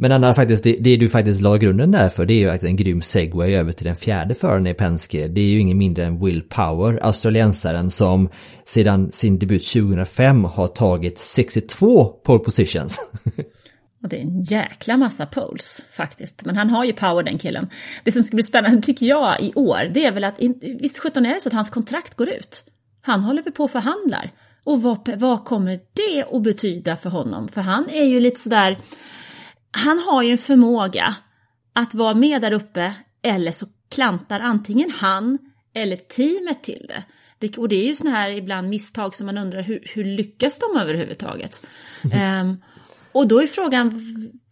[0.02, 2.76] Men Anna, faktiskt, det, det, du faktiskt la grunden där för det är ju en
[2.76, 5.28] grym segway över till den fjärde föraren i Penske.
[5.28, 8.30] Det är ju ingen mindre än Will Power, australiensaren som
[8.65, 13.00] sedan sin debut 2005 har tagit 62 pole positions.
[14.04, 16.45] Och det är en jäkla massa poles faktiskt.
[16.45, 17.69] Men han har ju power den killen.
[18.04, 21.26] Det som ska bli spännande tycker jag i år, det är väl att, visst sjutton
[21.26, 22.63] är det så att hans kontrakt går ut?
[23.10, 24.32] Han håller väl på och förhandlar.
[24.63, 27.48] Och vad, vad kommer det att betyda för honom?
[27.48, 28.78] För han är ju lite sådär,
[29.72, 31.15] han har ju en förmåga
[31.74, 35.38] att vara med där uppe eller så klantar antingen han
[35.74, 37.04] eller teamet till det.
[37.39, 40.60] det och det är ju sådana här ibland misstag som man undrar hur, hur lyckas
[40.60, 41.65] de överhuvudtaget?
[42.41, 42.62] um,
[43.12, 44.06] och då är frågan,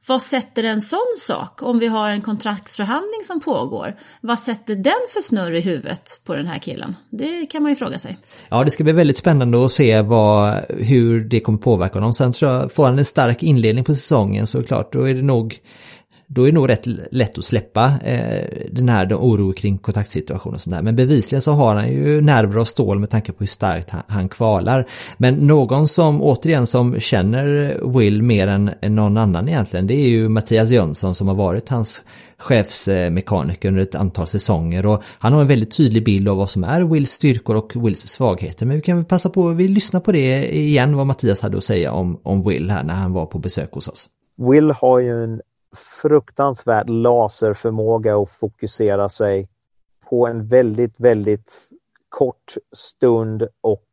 [0.08, 3.96] vad sätter en sån sak om vi har en kontraktsförhandling som pågår?
[4.22, 6.96] Vad sätter den för snurr i huvudet på den här killen?
[7.10, 8.18] Det kan man ju fråga sig.
[8.50, 12.14] Ja, det ska bli väldigt spännande att se vad, hur det kommer påverka honom.
[12.14, 15.22] Sen tror jag, får han en stark inledning på säsongen så klart, då är det
[15.22, 15.60] nog
[16.30, 20.62] då är det nog rätt lätt att släppa eh, den här oro kring kontaktsituationen och
[20.62, 20.84] sånt där.
[20.84, 24.30] Men bevisligen så har han ju nerver av stål med tanke på hur starkt han,
[24.30, 24.88] kvalar.
[25.18, 30.10] Men någon som återigen som känner Will mer än, än någon annan egentligen, det är
[30.10, 32.04] ju Mattias Jönsson som har varit hans
[32.38, 36.64] chefsmekaniker under ett antal säsonger och han har en väldigt tydlig bild av vad som
[36.64, 38.66] är Wills styrkor och Wills svagheter.
[38.66, 41.64] Men vi kan väl passa på, vi lyssnar på det igen vad Mattias hade att
[41.64, 44.10] säga om, om Will här när han var på besök hos oss.
[44.38, 45.42] Will har ju en
[46.02, 49.48] fruktansvärd laserförmåga att fokusera sig
[50.10, 51.54] på en väldigt, väldigt
[52.10, 53.86] kort stund och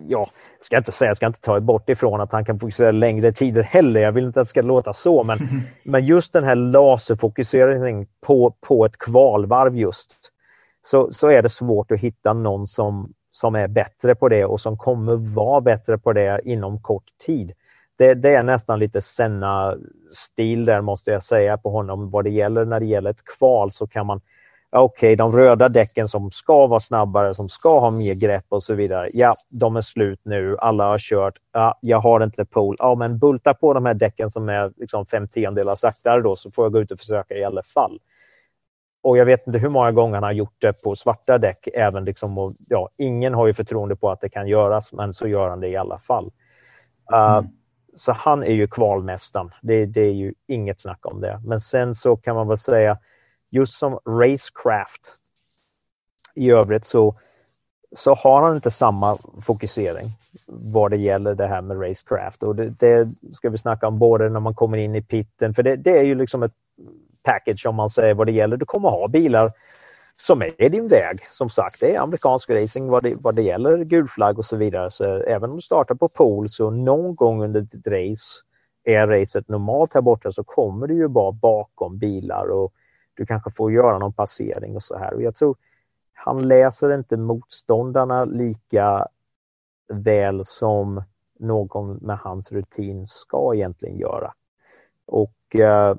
[0.00, 0.26] ja,
[0.60, 4.00] ska inte säga, ska inte ta bort ifrån att han kan fokusera längre tider heller.
[4.00, 5.38] Jag vill inte att det ska låta så, men,
[5.82, 10.14] men just den här laserfokuseringen på, på ett kvalvarv just,
[10.82, 14.60] så, så är det svårt att hitta någon som, som är bättre på det och
[14.60, 17.52] som kommer vara bättre på det inom kort tid
[18.00, 22.10] det, det, är nästan lite Senna-stil där måste jag säga på honom.
[22.10, 24.20] Vad det gäller när det gäller ett kval så kan man
[24.72, 28.62] Okej, okay, de röda däcken som ska vara snabbare, som ska ha mer grepp och
[28.62, 29.10] så vidare.
[29.12, 30.56] Ja, de är slut nu.
[30.58, 31.34] Alla har kört.
[31.52, 32.76] Ja, jag har inte pol.
[32.78, 36.50] Ja, men bulta på de här däcken som är liksom fem tiondelar saktare då, så
[36.50, 38.00] får jag gå ut och försöka i alla fall.
[39.02, 41.68] Och jag vet inte hur många gånger han har gjort det på svarta däck.
[41.74, 45.28] Även liksom, och, ja, ingen har ju förtroende på att det kan göras, men så
[45.28, 46.32] gör han det i alla fall.
[47.12, 47.59] Uh, mm
[47.94, 49.50] så han är ju kvalmästaren.
[49.62, 51.40] Det, det, är ju inget snack om det.
[51.44, 52.98] Men sen så kan man väl säga
[53.50, 55.16] just som racecraft
[56.34, 57.14] i övrigt så,
[57.96, 60.06] så har han inte samma fokusering
[60.46, 62.42] vad det gäller det här med racecraft.
[62.42, 65.62] Och det, det ska vi snacka om både när man kommer in i pitten, för
[65.62, 66.52] det, det är ju liksom ett
[67.22, 68.56] package om man säger vad det gäller.
[68.56, 69.52] Du kommer ha bilar
[70.16, 71.20] som är din väg.
[71.30, 74.90] Som sagt, det är amerikansk racing vad det, vad det gäller gulflagg och så vidare.
[74.90, 78.24] Så även om du startar på pool så någon gång under ditt race
[78.84, 82.72] är racet normalt här borta så kommer du ju bara bakom bilar och
[83.14, 85.14] du kanske får göra någon passering och så här.
[85.14, 85.56] Och jag tror
[86.12, 89.08] han läser inte motståndarna lika
[89.88, 91.02] väl som
[91.38, 94.32] någon med hans rutin ska egentligen göra.
[95.06, 95.96] Och eh,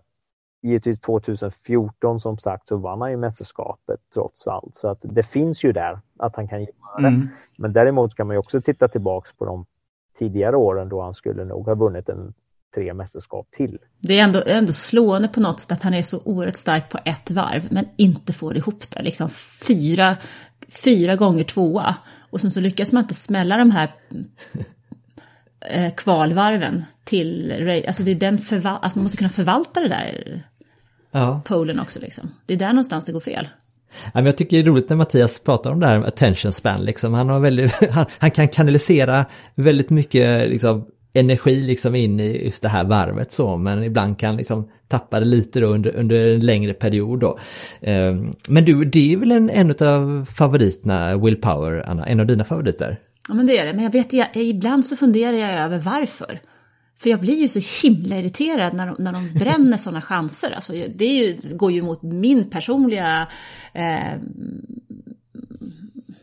[0.62, 4.76] givetvis 2014 som sagt så vann han ju mästerskapet trots allt.
[4.76, 7.08] Så att det finns ju där att han kan göra det.
[7.08, 7.28] Mm.
[7.58, 9.66] Men däremot kan man ju också titta tillbaks på de
[10.20, 12.34] tidigare åren då han skulle nog ha vunnit en
[12.76, 13.78] tre mästerskap till.
[14.00, 17.00] Det är ändå, ändå slående på något sätt att han är så oerhört stark på
[17.06, 19.04] ett varv men inte får ihop det.
[19.04, 19.30] Liksom
[19.68, 20.18] fyra,
[20.84, 21.96] fyra gånger tvåa.
[22.30, 23.96] Och sen så lyckas man inte smälla de här
[25.70, 30.44] eh, kvalvarven till Alltså det är den förval- alltså man måste kunna förvalta det där
[31.12, 31.42] ja.
[31.46, 32.32] polen också liksom.
[32.46, 33.48] Det är där någonstans det går fel.
[34.14, 36.82] jag tycker det är roligt när Mattias pratar om det här med attention span.
[36.82, 37.14] Liksom.
[37.14, 42.64] Han, har väldigt, han, han kan kanalisera väldigt mycket liksom, energi liksom, in i just
[42.64, 46.46] det här varvet så, men ibland kan liksom tappa det lite då under, under en
[46.46, 47.40] längre period då.
[47.82, 52.26] Ehm, men du, det är väl en, en av favoriterna, Will Power, Anna, en av
[52.26, 53.00] dina favoriter?
[53.28, 56.40] Ja men det är det, men jag vet, jag, ibland så funderar jag över varför.
[57.02, 60.52] För jag blir ju så himla irriterad när de, när de bränner sådana chanser.
[60.52, 63.28] Alltså, det ju, går ju mot min personliga...
[63.74, 64.16] Eh,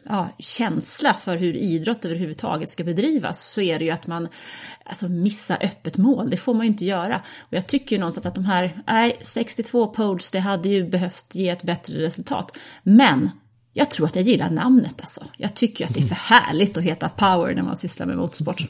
[0.09, 4.29] ja, känsla för hur idrott överhuvudtaget ska bedrivas så är det ju att man
[4.85, 6.31] alltså, missar öppet mål.
[6.31, 7.23] Det får man ju inte göra.
[7.41, 11.35] Och jag tycker ju någonstans att de här, nej, 62 poles, det hade ju behövt
[11.35, 12.59] ge ett bättre resultat.
[12.83, 13.31] Men
[13.73, 15.25] jag tror att jag gillar namnet alltså.
[15.37, 18.63] Jag tycker att det är för härligt att heta power när man sysslar med motorsport.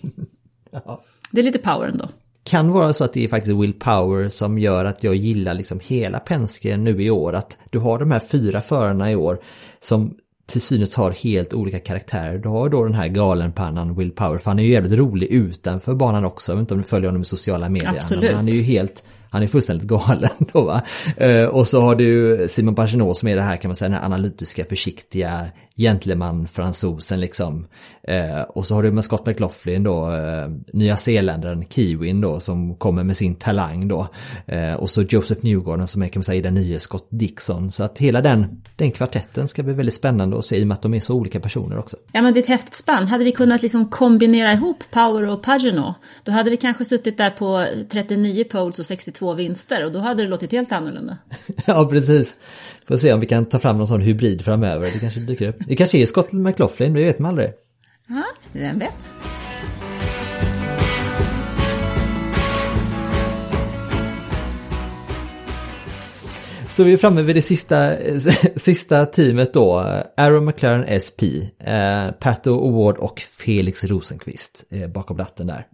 [1.31, 2.09] Det är lite power ändå
[2.49, 5.81] kan vara så att det är faktiskt Will Power som gör att jag gillar liksom
[5.83, 7.33] hela Penske nu i år.
[7.33, 9.39] Att du har de här fyra förarna i år
[9.81, 10.15] som
[10.47, 12.39] till synes har helt olika karaktärer.
[12.39, 15.95] Du har då den här galenpannan Will Power, för han är ju jävligt rolig utanför
[15.95, 16.53] banan också.
[16.53, 17.97] Jag vet inte om du följer honom i sociala medier.
[17.97, 18.35] Absolut.
[18.35, 20.83] Han är ju helt han är fullständigt galen då va.
[21.17, 23.99] Eh, och så har du Simon Pagenaud som är det här kan man säga den
[23.99, 25.47] här analytiska försiktiga
[25.79, 27.67] gentleman-fransosen liksom.
[28.03, 32.77] Eh, och så har du med Scott McLaughlin då, eh, nya zeeländaren Kiwin då som
[32.77, 34.09] kommer med sin talang då.
[34.47, 37.71] Eh, och så Joseph Newgarden som är kan man säga den nya Scott Dixon.
[37.71, 40.75] Så att hela den, den kvartetten ska bli väldigt spännande att se i och med
[40.75, 41.97] att de är så olika personer också.
[42.13, 43.07] Ja men det är ett häftigt spann.
[43.07, 47.31] Hade vi kunnat liksom kombinera ihop Power och Pagenaud, då hade vi kanske suttit där
[47.31, 51.19] på 39 poles och 62 vinster och då hade det låtit helt annorlunda.
[51.67, 52.37] ja precis.
[52.89, 54.91] Får se om vi kan ta fram någon sån hybrid framöver.
[54.93, 55.57] Det kanske dyker upp.
[55.69, 57.51] Det kanske är Scott McLaughlin, det vet man aldrig.
[58.09, 59.15] Ja, vem vet.
[66.69, 67.97] Så vi är framme vid det sista,
[68.57, 69.79] sista teamet då.
[70.17, 71.23] Aaron McLaren SP,
[71.65, 75.67] eh, Pato Award och Felix Rosenqvist eh, bakom ratten där.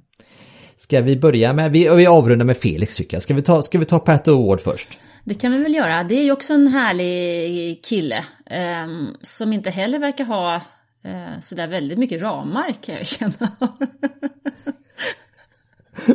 [0.77, 3.23] Ska vi börja med, vi, vi avrundar med Felix tycker jag.
[3.23, 4.99] Ska vi ta, ska vi ta Pato Award först?
[5.25, 6.05] Det kan vi väl göra.
[6.05, 8.87] Det är ju också en härlig kille eh,
[9.23, 10.55] som inte heller verkar ha
[11.05, 13.57] eh, sådär väldigt mycket ramar kan jag känna.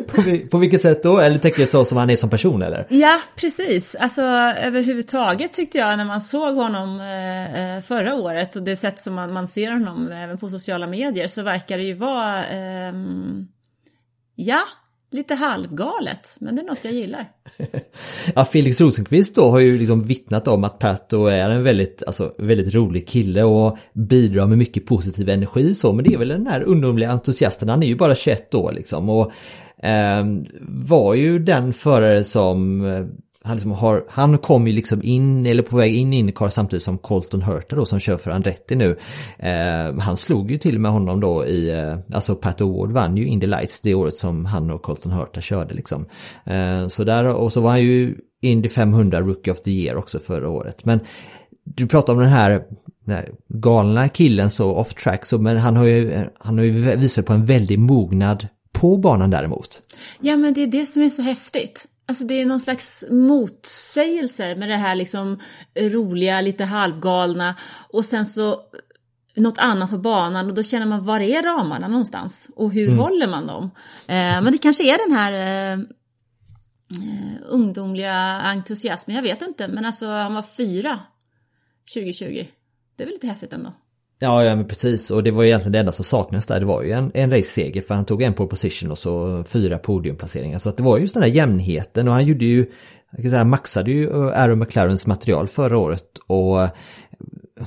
[0.07, 1.19] på, på vilket sätt då?
[1.19, 2.87] Eller tänker du så som han är som person eller?
[2.89, 3.95] Ja, precis.
[3.95, 8.99] Alltså överhuvudtaget tyckte jag när man såg honom eh, eh, förra året och det sätt
[8.99, 12.93] som man, man ser honom även på sociala medier så verkar det ju vara eh,
[14.41, 14.61] Ja,
[15.11, 17.25] lite halvgalet, men det är något jag gillar.
[18.35, 22.33] ja, Felix Rosenqvist då har ju liksom vittnat om att Pato är en väldigt, alltså,
[22.37, 26.47] väldigt rolig kille och bidrar med mycket positiv energi så, men det är väl den
[26.47, 29.31] här ungdomliga entusiasten, han är ju bara 21 år liksom och
[29.83, 30.25] eh,
[30.67, 33.05] var ju den förare som eh,
[33.43, 36.83] han, liksom har, han kom ju liksom in, eller på väg in i Indycar samtidigt
[36.83, 38.97] som Colton Hurter då som kör för Andretti nu.
[39.39, 43.27] Eh, han slog ju till med honom då i, eh, alltså Pat Award vann ju
[43.27, 46.05] Indy Lights det året som han och Colton Hurter körde liksom.
[46.45, 50.19] Eh, så där, och så var han ju Indy 500 Rookie of the Year också
[50.19, 50.85] förra året.
[50.85, 50.99] Men
[51.63, 52.51] du pratar om den här,
[53.05, 56.71] den här galna killen så off track, så, men han har ju, han har ju
[56.95, 59.81] visat på en väldig mognad på banan däremot.
[60.19, 61.87] Ja men det är det som är så häftigt.
[62.09, 65.39] Alltså det är någon slags motsägelser med det här liksom
[65.79, 67.55] roliga, lite halvgalna
[67.89, 68.61] och sen så
[69.35, 72.99] något annat på banan och då känner man var är ramarna någonstans och hur mm.
[72.99, 73.63] håller man dem?
[74.07, 75.33] Eh, men det kanske är den här
[75.73, 75.79] eh,
[77.47, 80.99] ungdomliga entusiasmen, jag vet inte, men alltså han var fyra
[81.93, 82.47] 2020.
[82.95, 83.73] Det är väl lite häftigt ändå.
[84.21, 86.59] Ja, ja men precis och det var egentligen det enda som saknades där.
[86.59, 89.77] Det var ju en, en race-seger för han tog en pole position och så fyra
[89.77, 90.59] podiumplaceringar.
[90.59, 92.65] Så att det var just den där jämnheten och han gjorde ju,
[93.11, 96.61] jag kan säga maxade ju eh, Aaron McLarens material förra året och,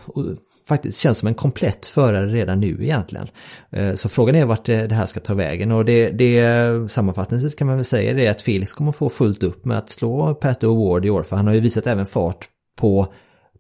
[0.07, 0.37] och
[0.69, 3.29] faktiskt känns som en komplett förare redan nu egentligen.
[3.71, 7.67] Eh, så frågan är vart det här ska ta vägen och det, det sammanfattningsvis kan
[7.67, 11.05] man väl säga det att Felix kommer få fullt upp med att slå Pat Award
[11.05, 12.49] i år för han har ju visat även fart
[12.81, 13.07] på,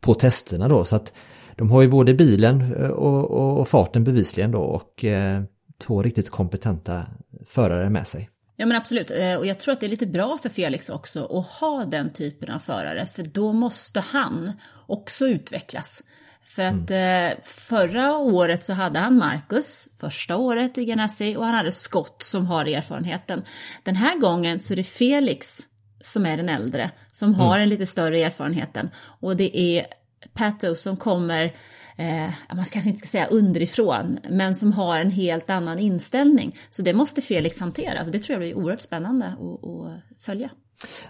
[0.00, 1.12] på testerna då så att
[1.56, 5.42] de har ju både bilen eh, och, och, och farten bevisligen då och eh,
[5.86, 7.06] två riktigt kompetenta
[7.46, 8.28] förare med sig.
[8.56, 11.24] Ja men absolut, eh, och jag tror att det är lite bra för Felix också
[11.24, 14.52] att ha den typen av förare för då måste han
[14.86, 16.02] också utvecklas.
[16.44, 17.36] För att mm.
[17.42, 22.46] förra året så hade han Marcus, första året i Ganassi, och han hade Scott som
[22.46, 23.42] har erfarenheten.
[23.82, 25.58] Den här gången så är det Felix
[26.00, 27.62] som är den äldre, som har mm.
[27.62, 28.90] en lite större erfarenheten.
[29.20, 29.86] Och det är
[30.34, 31.44] Pato som kommer,
[31.96, 36.56] eh, man kanske inte ska säga underifrån, men som har en helt annan inställning.
[36.70, 40.50] Så det måste Felix hantera och det tror jag blir oerhört spännande att, att följa.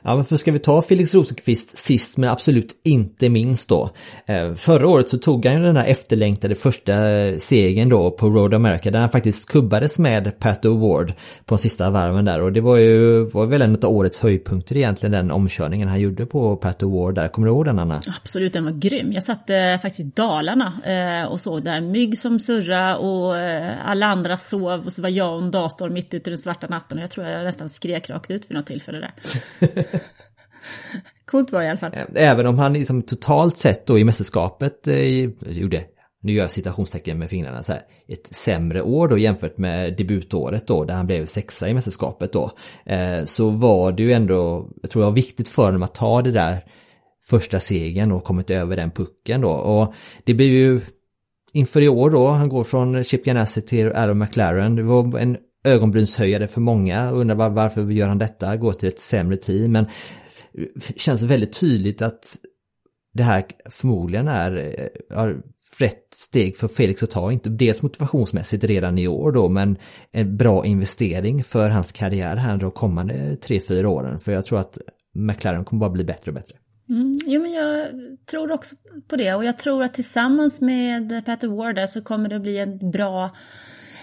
[0.02, 3.90] Ja, men för ska vi ta Felix Rosenqvist sist men absolut inte minst då.
[4.26, 8.30] Eh, förra året så tog han ju den här efterlängtade första eh, segern då på
[8.30, 11.08] Road America där han faktiskt kubbades med Pat Award
[11.44, 14.76] på de sista varven där och det var ju var väl en av årets höjdpunkter
[14.76, 17.28] egentligen den omkörningen han gjorde på Pat Award där.
[17.28, 18.00] Kommer du ihåg den Anna?
[18.20, 19.12] Absolut, den var grym.
[19.12, 23.72] Jag satt eh, faktiskt i Dalarna eh, och såg där mygg som surra och eh,
[23.84, 26.66] alla andra sov och så var jag och en dator mitt ute i den svarta
[26.66, 29.12] natten och jag tror jag nästan skrek rakt ut vid något tillfälle där.
[31.24, 31.92] Coolt var det i alla fall.
[31.94, 35.84] Eh, även om han liksom totalt sett då i mästerskapet eh, gjorde
[36.22, 40.66] nu gör jag citationstecken med fingrarna så här, ett sämre år då jämfört med debutåret
[40.66, 42.50] då där han blev sexa i mästerskapet då.
[42.86, 46.22] Eh, så var det ju ändå, jag tror det var viktigt för honom att ta
[46.22, 46.64] det där
[47.24, 49.94] första segern och kommit över den pucken då och
[50.24, 50.80] det blir ju
[51.52, 55.36] inför i år då, han går från Chip Ganassi till Adam McLaren, det var en
[55.64, 59.72] ögonbrynshöjare för många, undrar varför gör han detta, går till ett sämre team.
[59.72, 59.86] Men
[60.74, 62.36] det känns väldigt tydligt att
[63.14, 65.36] det här förmodligen är, eh, är
[65.78, 69.76] rätt steg för Felix att ta, inte dels motivationsmässigt redan i år då, men
[70.10, 74.78] en bra investering för hans karriär här de kommande 3-4 åren, för jag tror att
[75.14, 76.56] McLaren kommer bara bli bättre och bättre.
[76.88, 77.88] Mm, jo, men jag
[78.30, 78.76] tror också
[79.08, 79.34] på det.
[79.34, 83.30] Och jag tror att tillsammans med Peter Ward så kommer det att bli en bra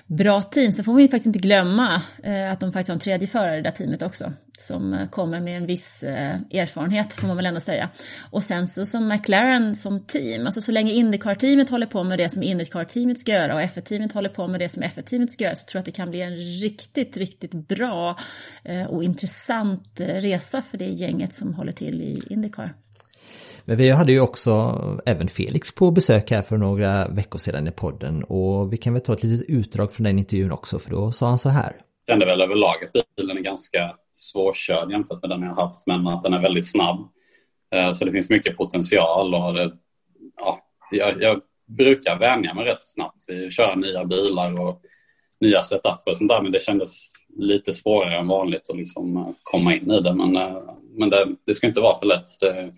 [0.10, 0.72] bra team.
[0.72, 3.58] Sen får vi faktiskt inte glömma eh, att de faktiskt har en tredje förare i
[3.58, 4.34] det där teamet också.
[4.58, 7.90] Som eh, kommer med en viss eh, erfarenhet får man väl ändå säga.
[8.30, 12.30] Och sen så som McLaren som team, alltså så länge Indycar-teamet håller på med det
[12.30, 15.66] som Indycar-teamet ska göra och F1-teamet håller på med det som F1-teamet ska göra så
[15.66, 18.20] tror jag att det kan bli en riktigt, riktigt bra
[18.88, 22.74] och intressant resa för det gänget som håller till i Indycar.
[23.70, 24.52] Men vi hade ju också
[25.06, 29.02] även Felix på besök här för några veckor sedan i podden och vi kan väl
[29.02, 31.72] ta ett litet utdrag från den intervjun också för då sa han så här.
[32.06, 36.08] Jag kände väl överlag att bilen är ganska svårkörd jämfört med den jag haft men
[36.08, 37.00] att den är väldigt snabb.
[37.76, 39.72] Eh, så det finns mycket potential och det,
[40.42, 40.60] ja,
[40.92, 44.82] jag, jag brukar vänja mig rätt snabbt vid köra nya bilar och
[45.40, 47.08] nya setuper och sånt där men det kändes
[47.38, 50.16] lite svårare än vanligt att liksom eh, komma in i det.
[50.16, 50.58] Men, eh,
[51.00, 52.40] men det, det ska inte vara för lätt.
[52.40, 52.72] Det,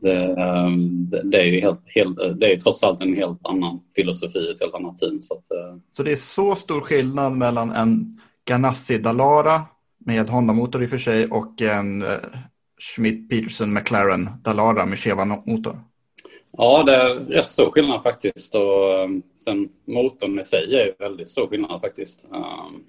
[0.00, 3.80] det, ehm, det, det är ju helt, helt, det är trots allt en helt annan
[3.96, 5.20] filosofi, ett helt annat team.
[5.20, 9.62] Så, att, eh, så det är så stor skillnad mellan en Ganassi Dalara
[9.98, 12.04] med Honda-motor i och för sig och en
[12.78, 15.80] Schmidt Peterson McLaren Dalara med Cheva-motor?
[16.52, 18.54] Ja, det är rätt stor skillnad faktiskt.
[18.54, 22.24] Och ehm, sen motorn i sig är väldigt stor skillnad faktiskt.
[22.24, 22.82] Ehm,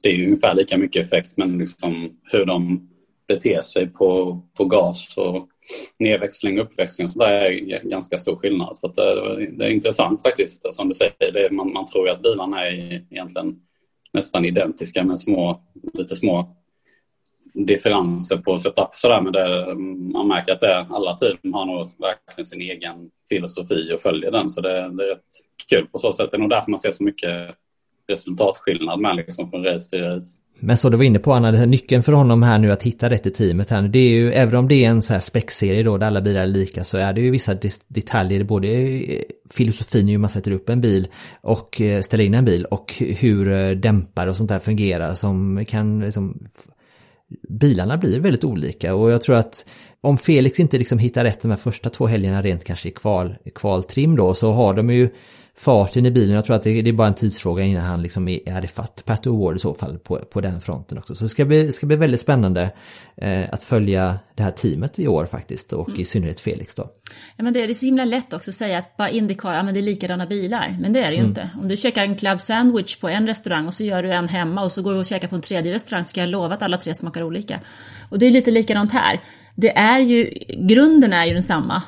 [0.00, 2.88] det är ju ungefär lika mycket effekt men liksom hur de
[3.34, 5.48] bete sig på, på gas och
[5.98, 8.76] nedväxling och uppväxling och sådär är ganska stor skillnad.
[8.76, 10.74] Så det, det, är intressant faktiskt.
[10.74, 12.72] Som du säger, det, man, man tror ju att bilarna är
[13.10, 13.56] egentligen
[14.12, 15.62] nästan identiska med små,
[15.92, 16.56] lite små
[17.54, 19.74] differenser på setup sådär men det,
[20.12, 24.50] man märker att det, alla team har nog verkligen sin egen filosofi och följer den
[24.50, 25.24] så det, det är rätt
[25.68, 26.30] kul på så sätt.
[26.30, 27.54] Det är nog därför man ser så mycket
[28.10, 30.28] resultatskillnad med liksom från race till race.
[30.60, 33.26] Men så du var inne på Anna, nyckeln för honom här nu att hitta rätt
[33.26, 35.98] i teamet här, det är ju, även om det är en så här spexserie då
[35.98, 37.56] där alla bilar är lika så är det ju vissa
[37.88, 38.68] detaljer, både
[39.50, 41.08] filosofin i hur man sätter upp en bil
[41.40, 45.64] och eh, ställer in en bil och hur eh, dämpare och sånt där fungerar som
[45.68, 46.38] kan liksom
[47.48, 49.66] bilarna blir väldigt olika och jag tror att
[50.00, 53.36] om Felix inte liksom hittar rätt de här första två helgerna rent kanske i kval,
[53.54, 55.08] kvaltrim då så har de ju
[55.56, 56.34] farten i bilen.
[56.34, 59.56] Jag tror att det, är bara en tidsfråga innan han liksom är, ifatt Pat O'Ward
[59.56, 61.14] i så fall på, på den fronten också.
[61.14, 62.70] Så det ska bli, ska bli väldigt spännande
[63.16, 66.00] eh, att följa det här teamet i år faktiskt och mm.
[66.00, 66.90] i synnerhet Felix då.
[67.36, 69.74] Ja men det är så himla lätt också att säga att bara Indycar, ja men
[69.74, 70.76] det är likadana bilar.
[70.80, 71.28] Men det är det ju mm.
[71.28, 71.50] inte.
[71.60, 74.62] Om du käkar en club sandwich på en restaurang och så gör du en hemma
[74.62, 76.62] och så går du och käkar på en tredje restaurang så kan jag lova att
[76.62, 77.60] alla tre smakar olika.
[78.08, 79.20] Och det är lite likadant här.
[79.54, 81.82] Det är ju, grunden är ju densamma.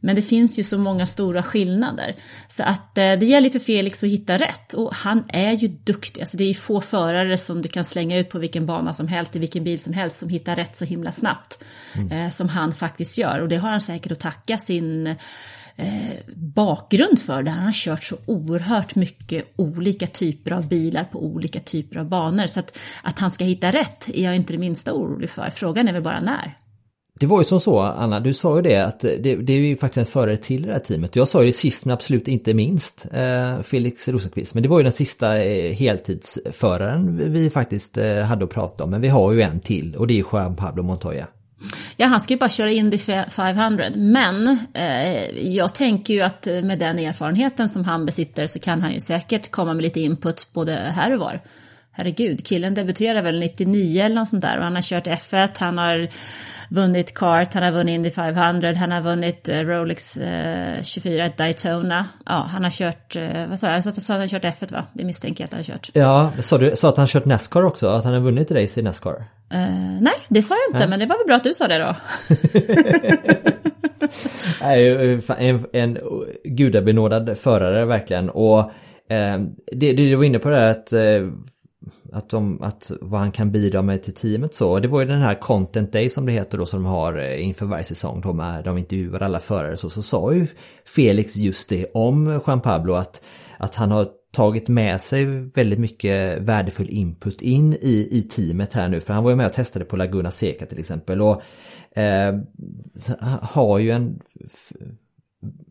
[0.00, 2.16] Men det finns ju så många stora skillnader.
[2.48, 6.20] Så att eh, det gäller för Felix att hitta rätt och han är ju duktig.
[6.20, 9.08] Alltså det är ju få förare som du kan slänga ut på vilken bana som
[9.08, 11.64] helst, i vilken bil som helst som hittar rätt så himla snabbt.
[11.96, 12.12] Mm.
[12.12, 15.06] Eh, som han faktiskt gör och det har han säkert att tacka sin
[15.76, 21.24] eh, bakgrund för där han har kört så oerhört mycket olika typer av bilar på
[21.24, 22.46] olika typer av banor.
[22.46, 25.50] Så att, att han ska hitta rätt är jag inte det minsta orolig för.
[25.50, 26.56] Frågan är väl bara när.
[27.20, 29.76] Det var ju som så, Anna, du sa ju det att det, det är ju
[29.76, 31.16] faktiskt en förare till det här teamet.
[31.16, 34.54] Jag sa ju det sist men absolut inte minst, eh, Felix Rosenqvist.
[34.54, 38.90] Men det var ju den sista eh, heltidsföraren vi faktiskt eh, hade att prata om.
[38.90, 41.26] Men vi har ju en till och det är Juan Pablo Montoya.
[41.96, 46.78] Ja, han ska ju bara köra Indy 500, men eh, jag tänker ju att med
[46.78, 50.72] den erfarenheten som han besitter så kan han ju säkert komma med lite input både
[50.72, 51.40] här och var.
[51.98, 55.78] Herregud, killen debuterade väl 99 eller något sånt där och han har kört F1, han
[55.78, 56.08] har
[56.68, 62.06] vunnit kart, han har vunnit Indy 500, han har vunnit eh, Rolex eh, 24 Daytona.
[62.26, 64.72] Ja, han har kört, eh, vad sa jag, jag sa att han har kört F1
[64.72, 64.84] va?
[64.92, 65.90] Det misstänker jag att han har kört.
[65.92, 67.88] Ja, sa du sa att han kört Nascar också?
[67.88, 69.14] Att han har vunnit race i Nascar?
[69.14, 70.88] Uh, nej, det sa jag inte, nej.
[70.88, 71.96] men det var väl bra att du sa det då.
[75.38, 75.98] En, en
[76.44, 78.58] gudabenådad förare verkligen och
[79.10, 79.40] eh,
[79.72, 81.00] det, du var inne på det här att eh,
[82.12, 84.70] att, de, att vad han kan bidra med till teamet så.
[84.70, 87.18] och Det var ju den här Content Day som det heter då som de har
[87.18, 90.46] eh, inför varje säsong då med de intervjuar alla förare så, så sa ju
[90.86, 93.22] Felix just det om Juan Pablo att,
[93.58, 98.88] att han har tagit med sig väldigt mycket värdefull input in i, i teamet här
[98.88, 99.00] nu.
[99.00, 101.22] För han var ju med och testade på Laguna Seca till exempel.
[101.22, 101.42] Och
[101.98, 102.34] eh,
[103.42, 104.20] har ju en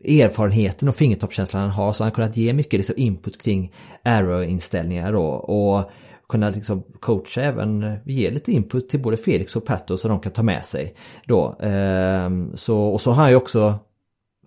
[0.06, 3.74] erfarenheten och fingertoppskänslan han har så han har kunnat ge mycket liksom input kring
[4.04, 5.26] arrow-inställningar då.
[5.26, 5.92] Och
[6.30, 10.20] kunna liksom coacha även, eh, ge lite input till både Felix och Pato så de
[10.20, 11.58] kan ta med sig då.
[11.60, 13.80] Ehm, så, och så har han ju också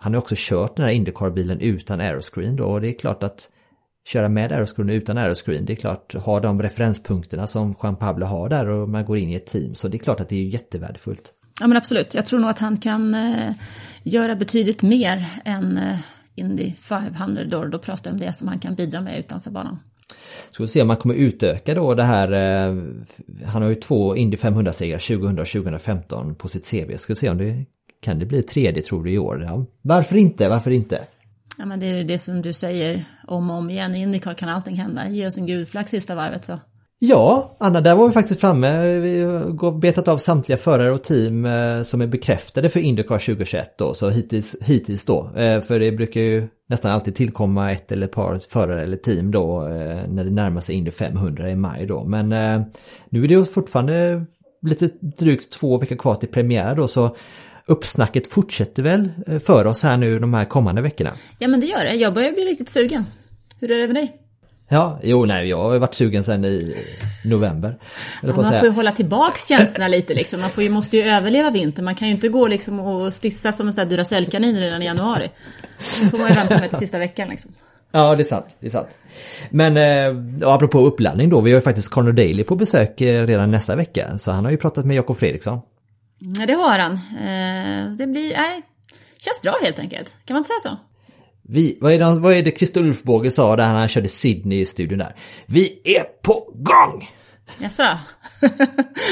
[0.00, 3.50] han har också kört den här Indycar-bilen utan aeroscreen då och det är klart att
[4.08, 8.48] köra med aeroscreen utan aeroscreen, det är klart, ha de referenspunkterna som Juan Pablo har
[8.48, 10.44] där och man går in i ett team så det är klart att det är
[10.44, 11.32] jättevärdefullt.
[11.60, 13.52] Ja men absolut, jag tror nog att han kan eh,
[14.02, 15.98] göra betydligt mer än eh,
[16.34, 19.78] Indy 500 då, då pratar jag om det som han kan bidra med utanför banan.
[20.50, 22.76] Ska vi se om man kommer utöka då det här, eh,
[23.46, 26.96] han har ju två Indy 500-segrar 2000 och 2015 på sitt CV.
[26.96, 27.64] Ska vi se om det
[28.02, 29.42] kan det bli tredje tror du i år?
[29.42, 29.64] Ja.
[29.82, 30.48] Varför inte?
[30.48, 31.00] Varför inte?
[31.58, 34.48] Ja men det är det som du säger om och om igen, i Indycar kan
[34.48, 35.08] allting hända.
[35.08, 36.58] Ge oss en gudflack sista varvet så.
[37.02, 38.98] Ja, Anna, där var vi faktiskt framme.
[38.98, 43.78] Vi har betat av samtliga förare och team eh, som är bekräftade för Indycar 2021
[43.78, 45.30] då, så hittills, hittills då.
[45.36, 49.30] Eh, för det brukar ju nästan alltid tillkomma ett eller ett par förare eller team
[49.30, 52.04] då eh, när det närmar sig Indy 500 i maj då.
[52.04, 52.28] Men
[53.10, 54.24] nu är det fortfarande
[54.66, 54.88] lite
[55.18, 57.16] drygt två veckor kvar till premiär då, så
[57.66, 59.08] uppsnacket fortsätter väl
[59.40, 61.12] för oss här nu de här kommande veckorna.
[61.38, 63.04] Ja men det gör det, jag börjar bli riktigt sugen.
[63.60, 64.19] Hur är det med dig?
[64.72, 66.76] Ja, jo nej, jag har varit sugen sedan i
[67.24, 67.74] november.
[68.22, 70.40] Ja, man får ju hålla tillbaks känslorna lite liksom.
[70.40, 71.84] Man får ju, måste ju överleva vintern.
[71.84, 74.84] Man kan ju inte gå liksom och stissa som en sån här Duracellkanin redan i
[74.84, 75.30] januari.
[76.02, 77.52] Då får man ju vänta med till sista veckan liksom.
[77.92, 78.56] Ja, det är sant.
[78.60, 78.88] Det är sant.
[79.50, 83.50] Men eh, apropå uppladdning då, vi har ju faktiskt Conor Daly på besök eh, redan
[83.50, 84.18] nästa vecka.
[84.18, 85.60] Så han har ju pratat med Jakob Fredriksson.
[86.18, 86.92] Ja, det har han.
[86.92, 88.62] Eh, det blir, nej,
[89.18, 90.12] känns bra helt enkelt.
[90.24, 90.89] Kan man inte säga så?
[91.52, 94.64] Vi, vad, är det, vad är det Christer Ulfbåge sa där han körde Sydney i
[94.64, 95.14] studion där?
[95.46, 97.08] Vi är på gång!
[97.58, 97.82] Jaså?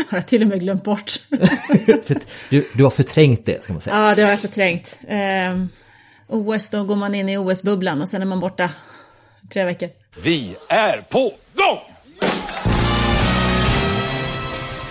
[0.08, 1.20] har jag till och med glömt bort.
[2.50, 3.96] du, du har förträngt det ska man säga.
[3.96, 5.00] Ja, det har jag förträngt.
[5.08, 5.64] Eh,
[6.26, 8.70] OS, då går man in i OS-bubblan och sen är man borta
[9.52, 9.88] tre veckor.
[10.22, 11.78] Vi är på gång!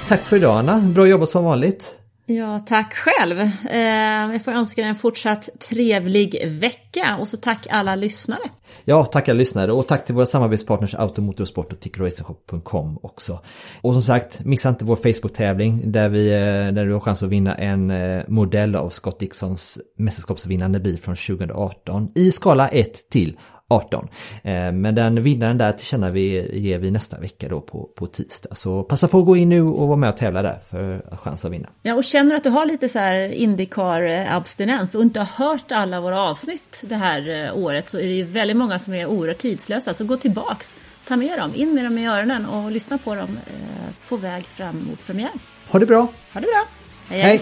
[0.07, 1.99] Tack för idag Anna, bra jobbat som vanligt.
[2.29, 3.39] Ja, tack själv.
[3.69, 8.39] Eh, jag får önska dig en fortsatt trevlig vecka och så tack alla lyssnare.
[8.85, 13.39] Ja, tack alla lyssnare och tack till våra samarbetspartners Automotorsport och TickRacingshop.com också.
[13.81, 17.29] Och som sagt, missa inte vår Facebook-tävling där, vi, eh, där du har chans att
[17.29, 23.37] vinna en eh, modell av Scott Dixons mästerskapsvinnande bil från 2018 i skala 1 till
[23.69, 24.07] 18.
[24.43, 28.55] Eh, men den vinnaren där tillkänner vi, ger vi nästa vecka då på, på tisdag.
[28.55, 31.45] Så passa på att gå in nu och vara med och tävla där för chans
[31.45, 31.69] att vinna.
[31.81, 36.01] Ja, och känner att du har lite så här Indycar-abstinens och inte har hört alla
[36.01, 39.37] våra avsnitt det här eh, året så är det ju väldigt många som är oerhört
[39.37, 39.93] tidslösa.
[39.93, 40.75] Så gå tillbaks,
[41.07, 44.45] ta med dem, in med dem i öronen och lyssna på dem eh, på väg
[44.45, 45.39] fram mot premiären.
[45.71, 46.07] Ha det bra!
[46.33, 46.65] Ha det bra!
[47.09, 47.21] hej!
[47.21, 47.41] hej.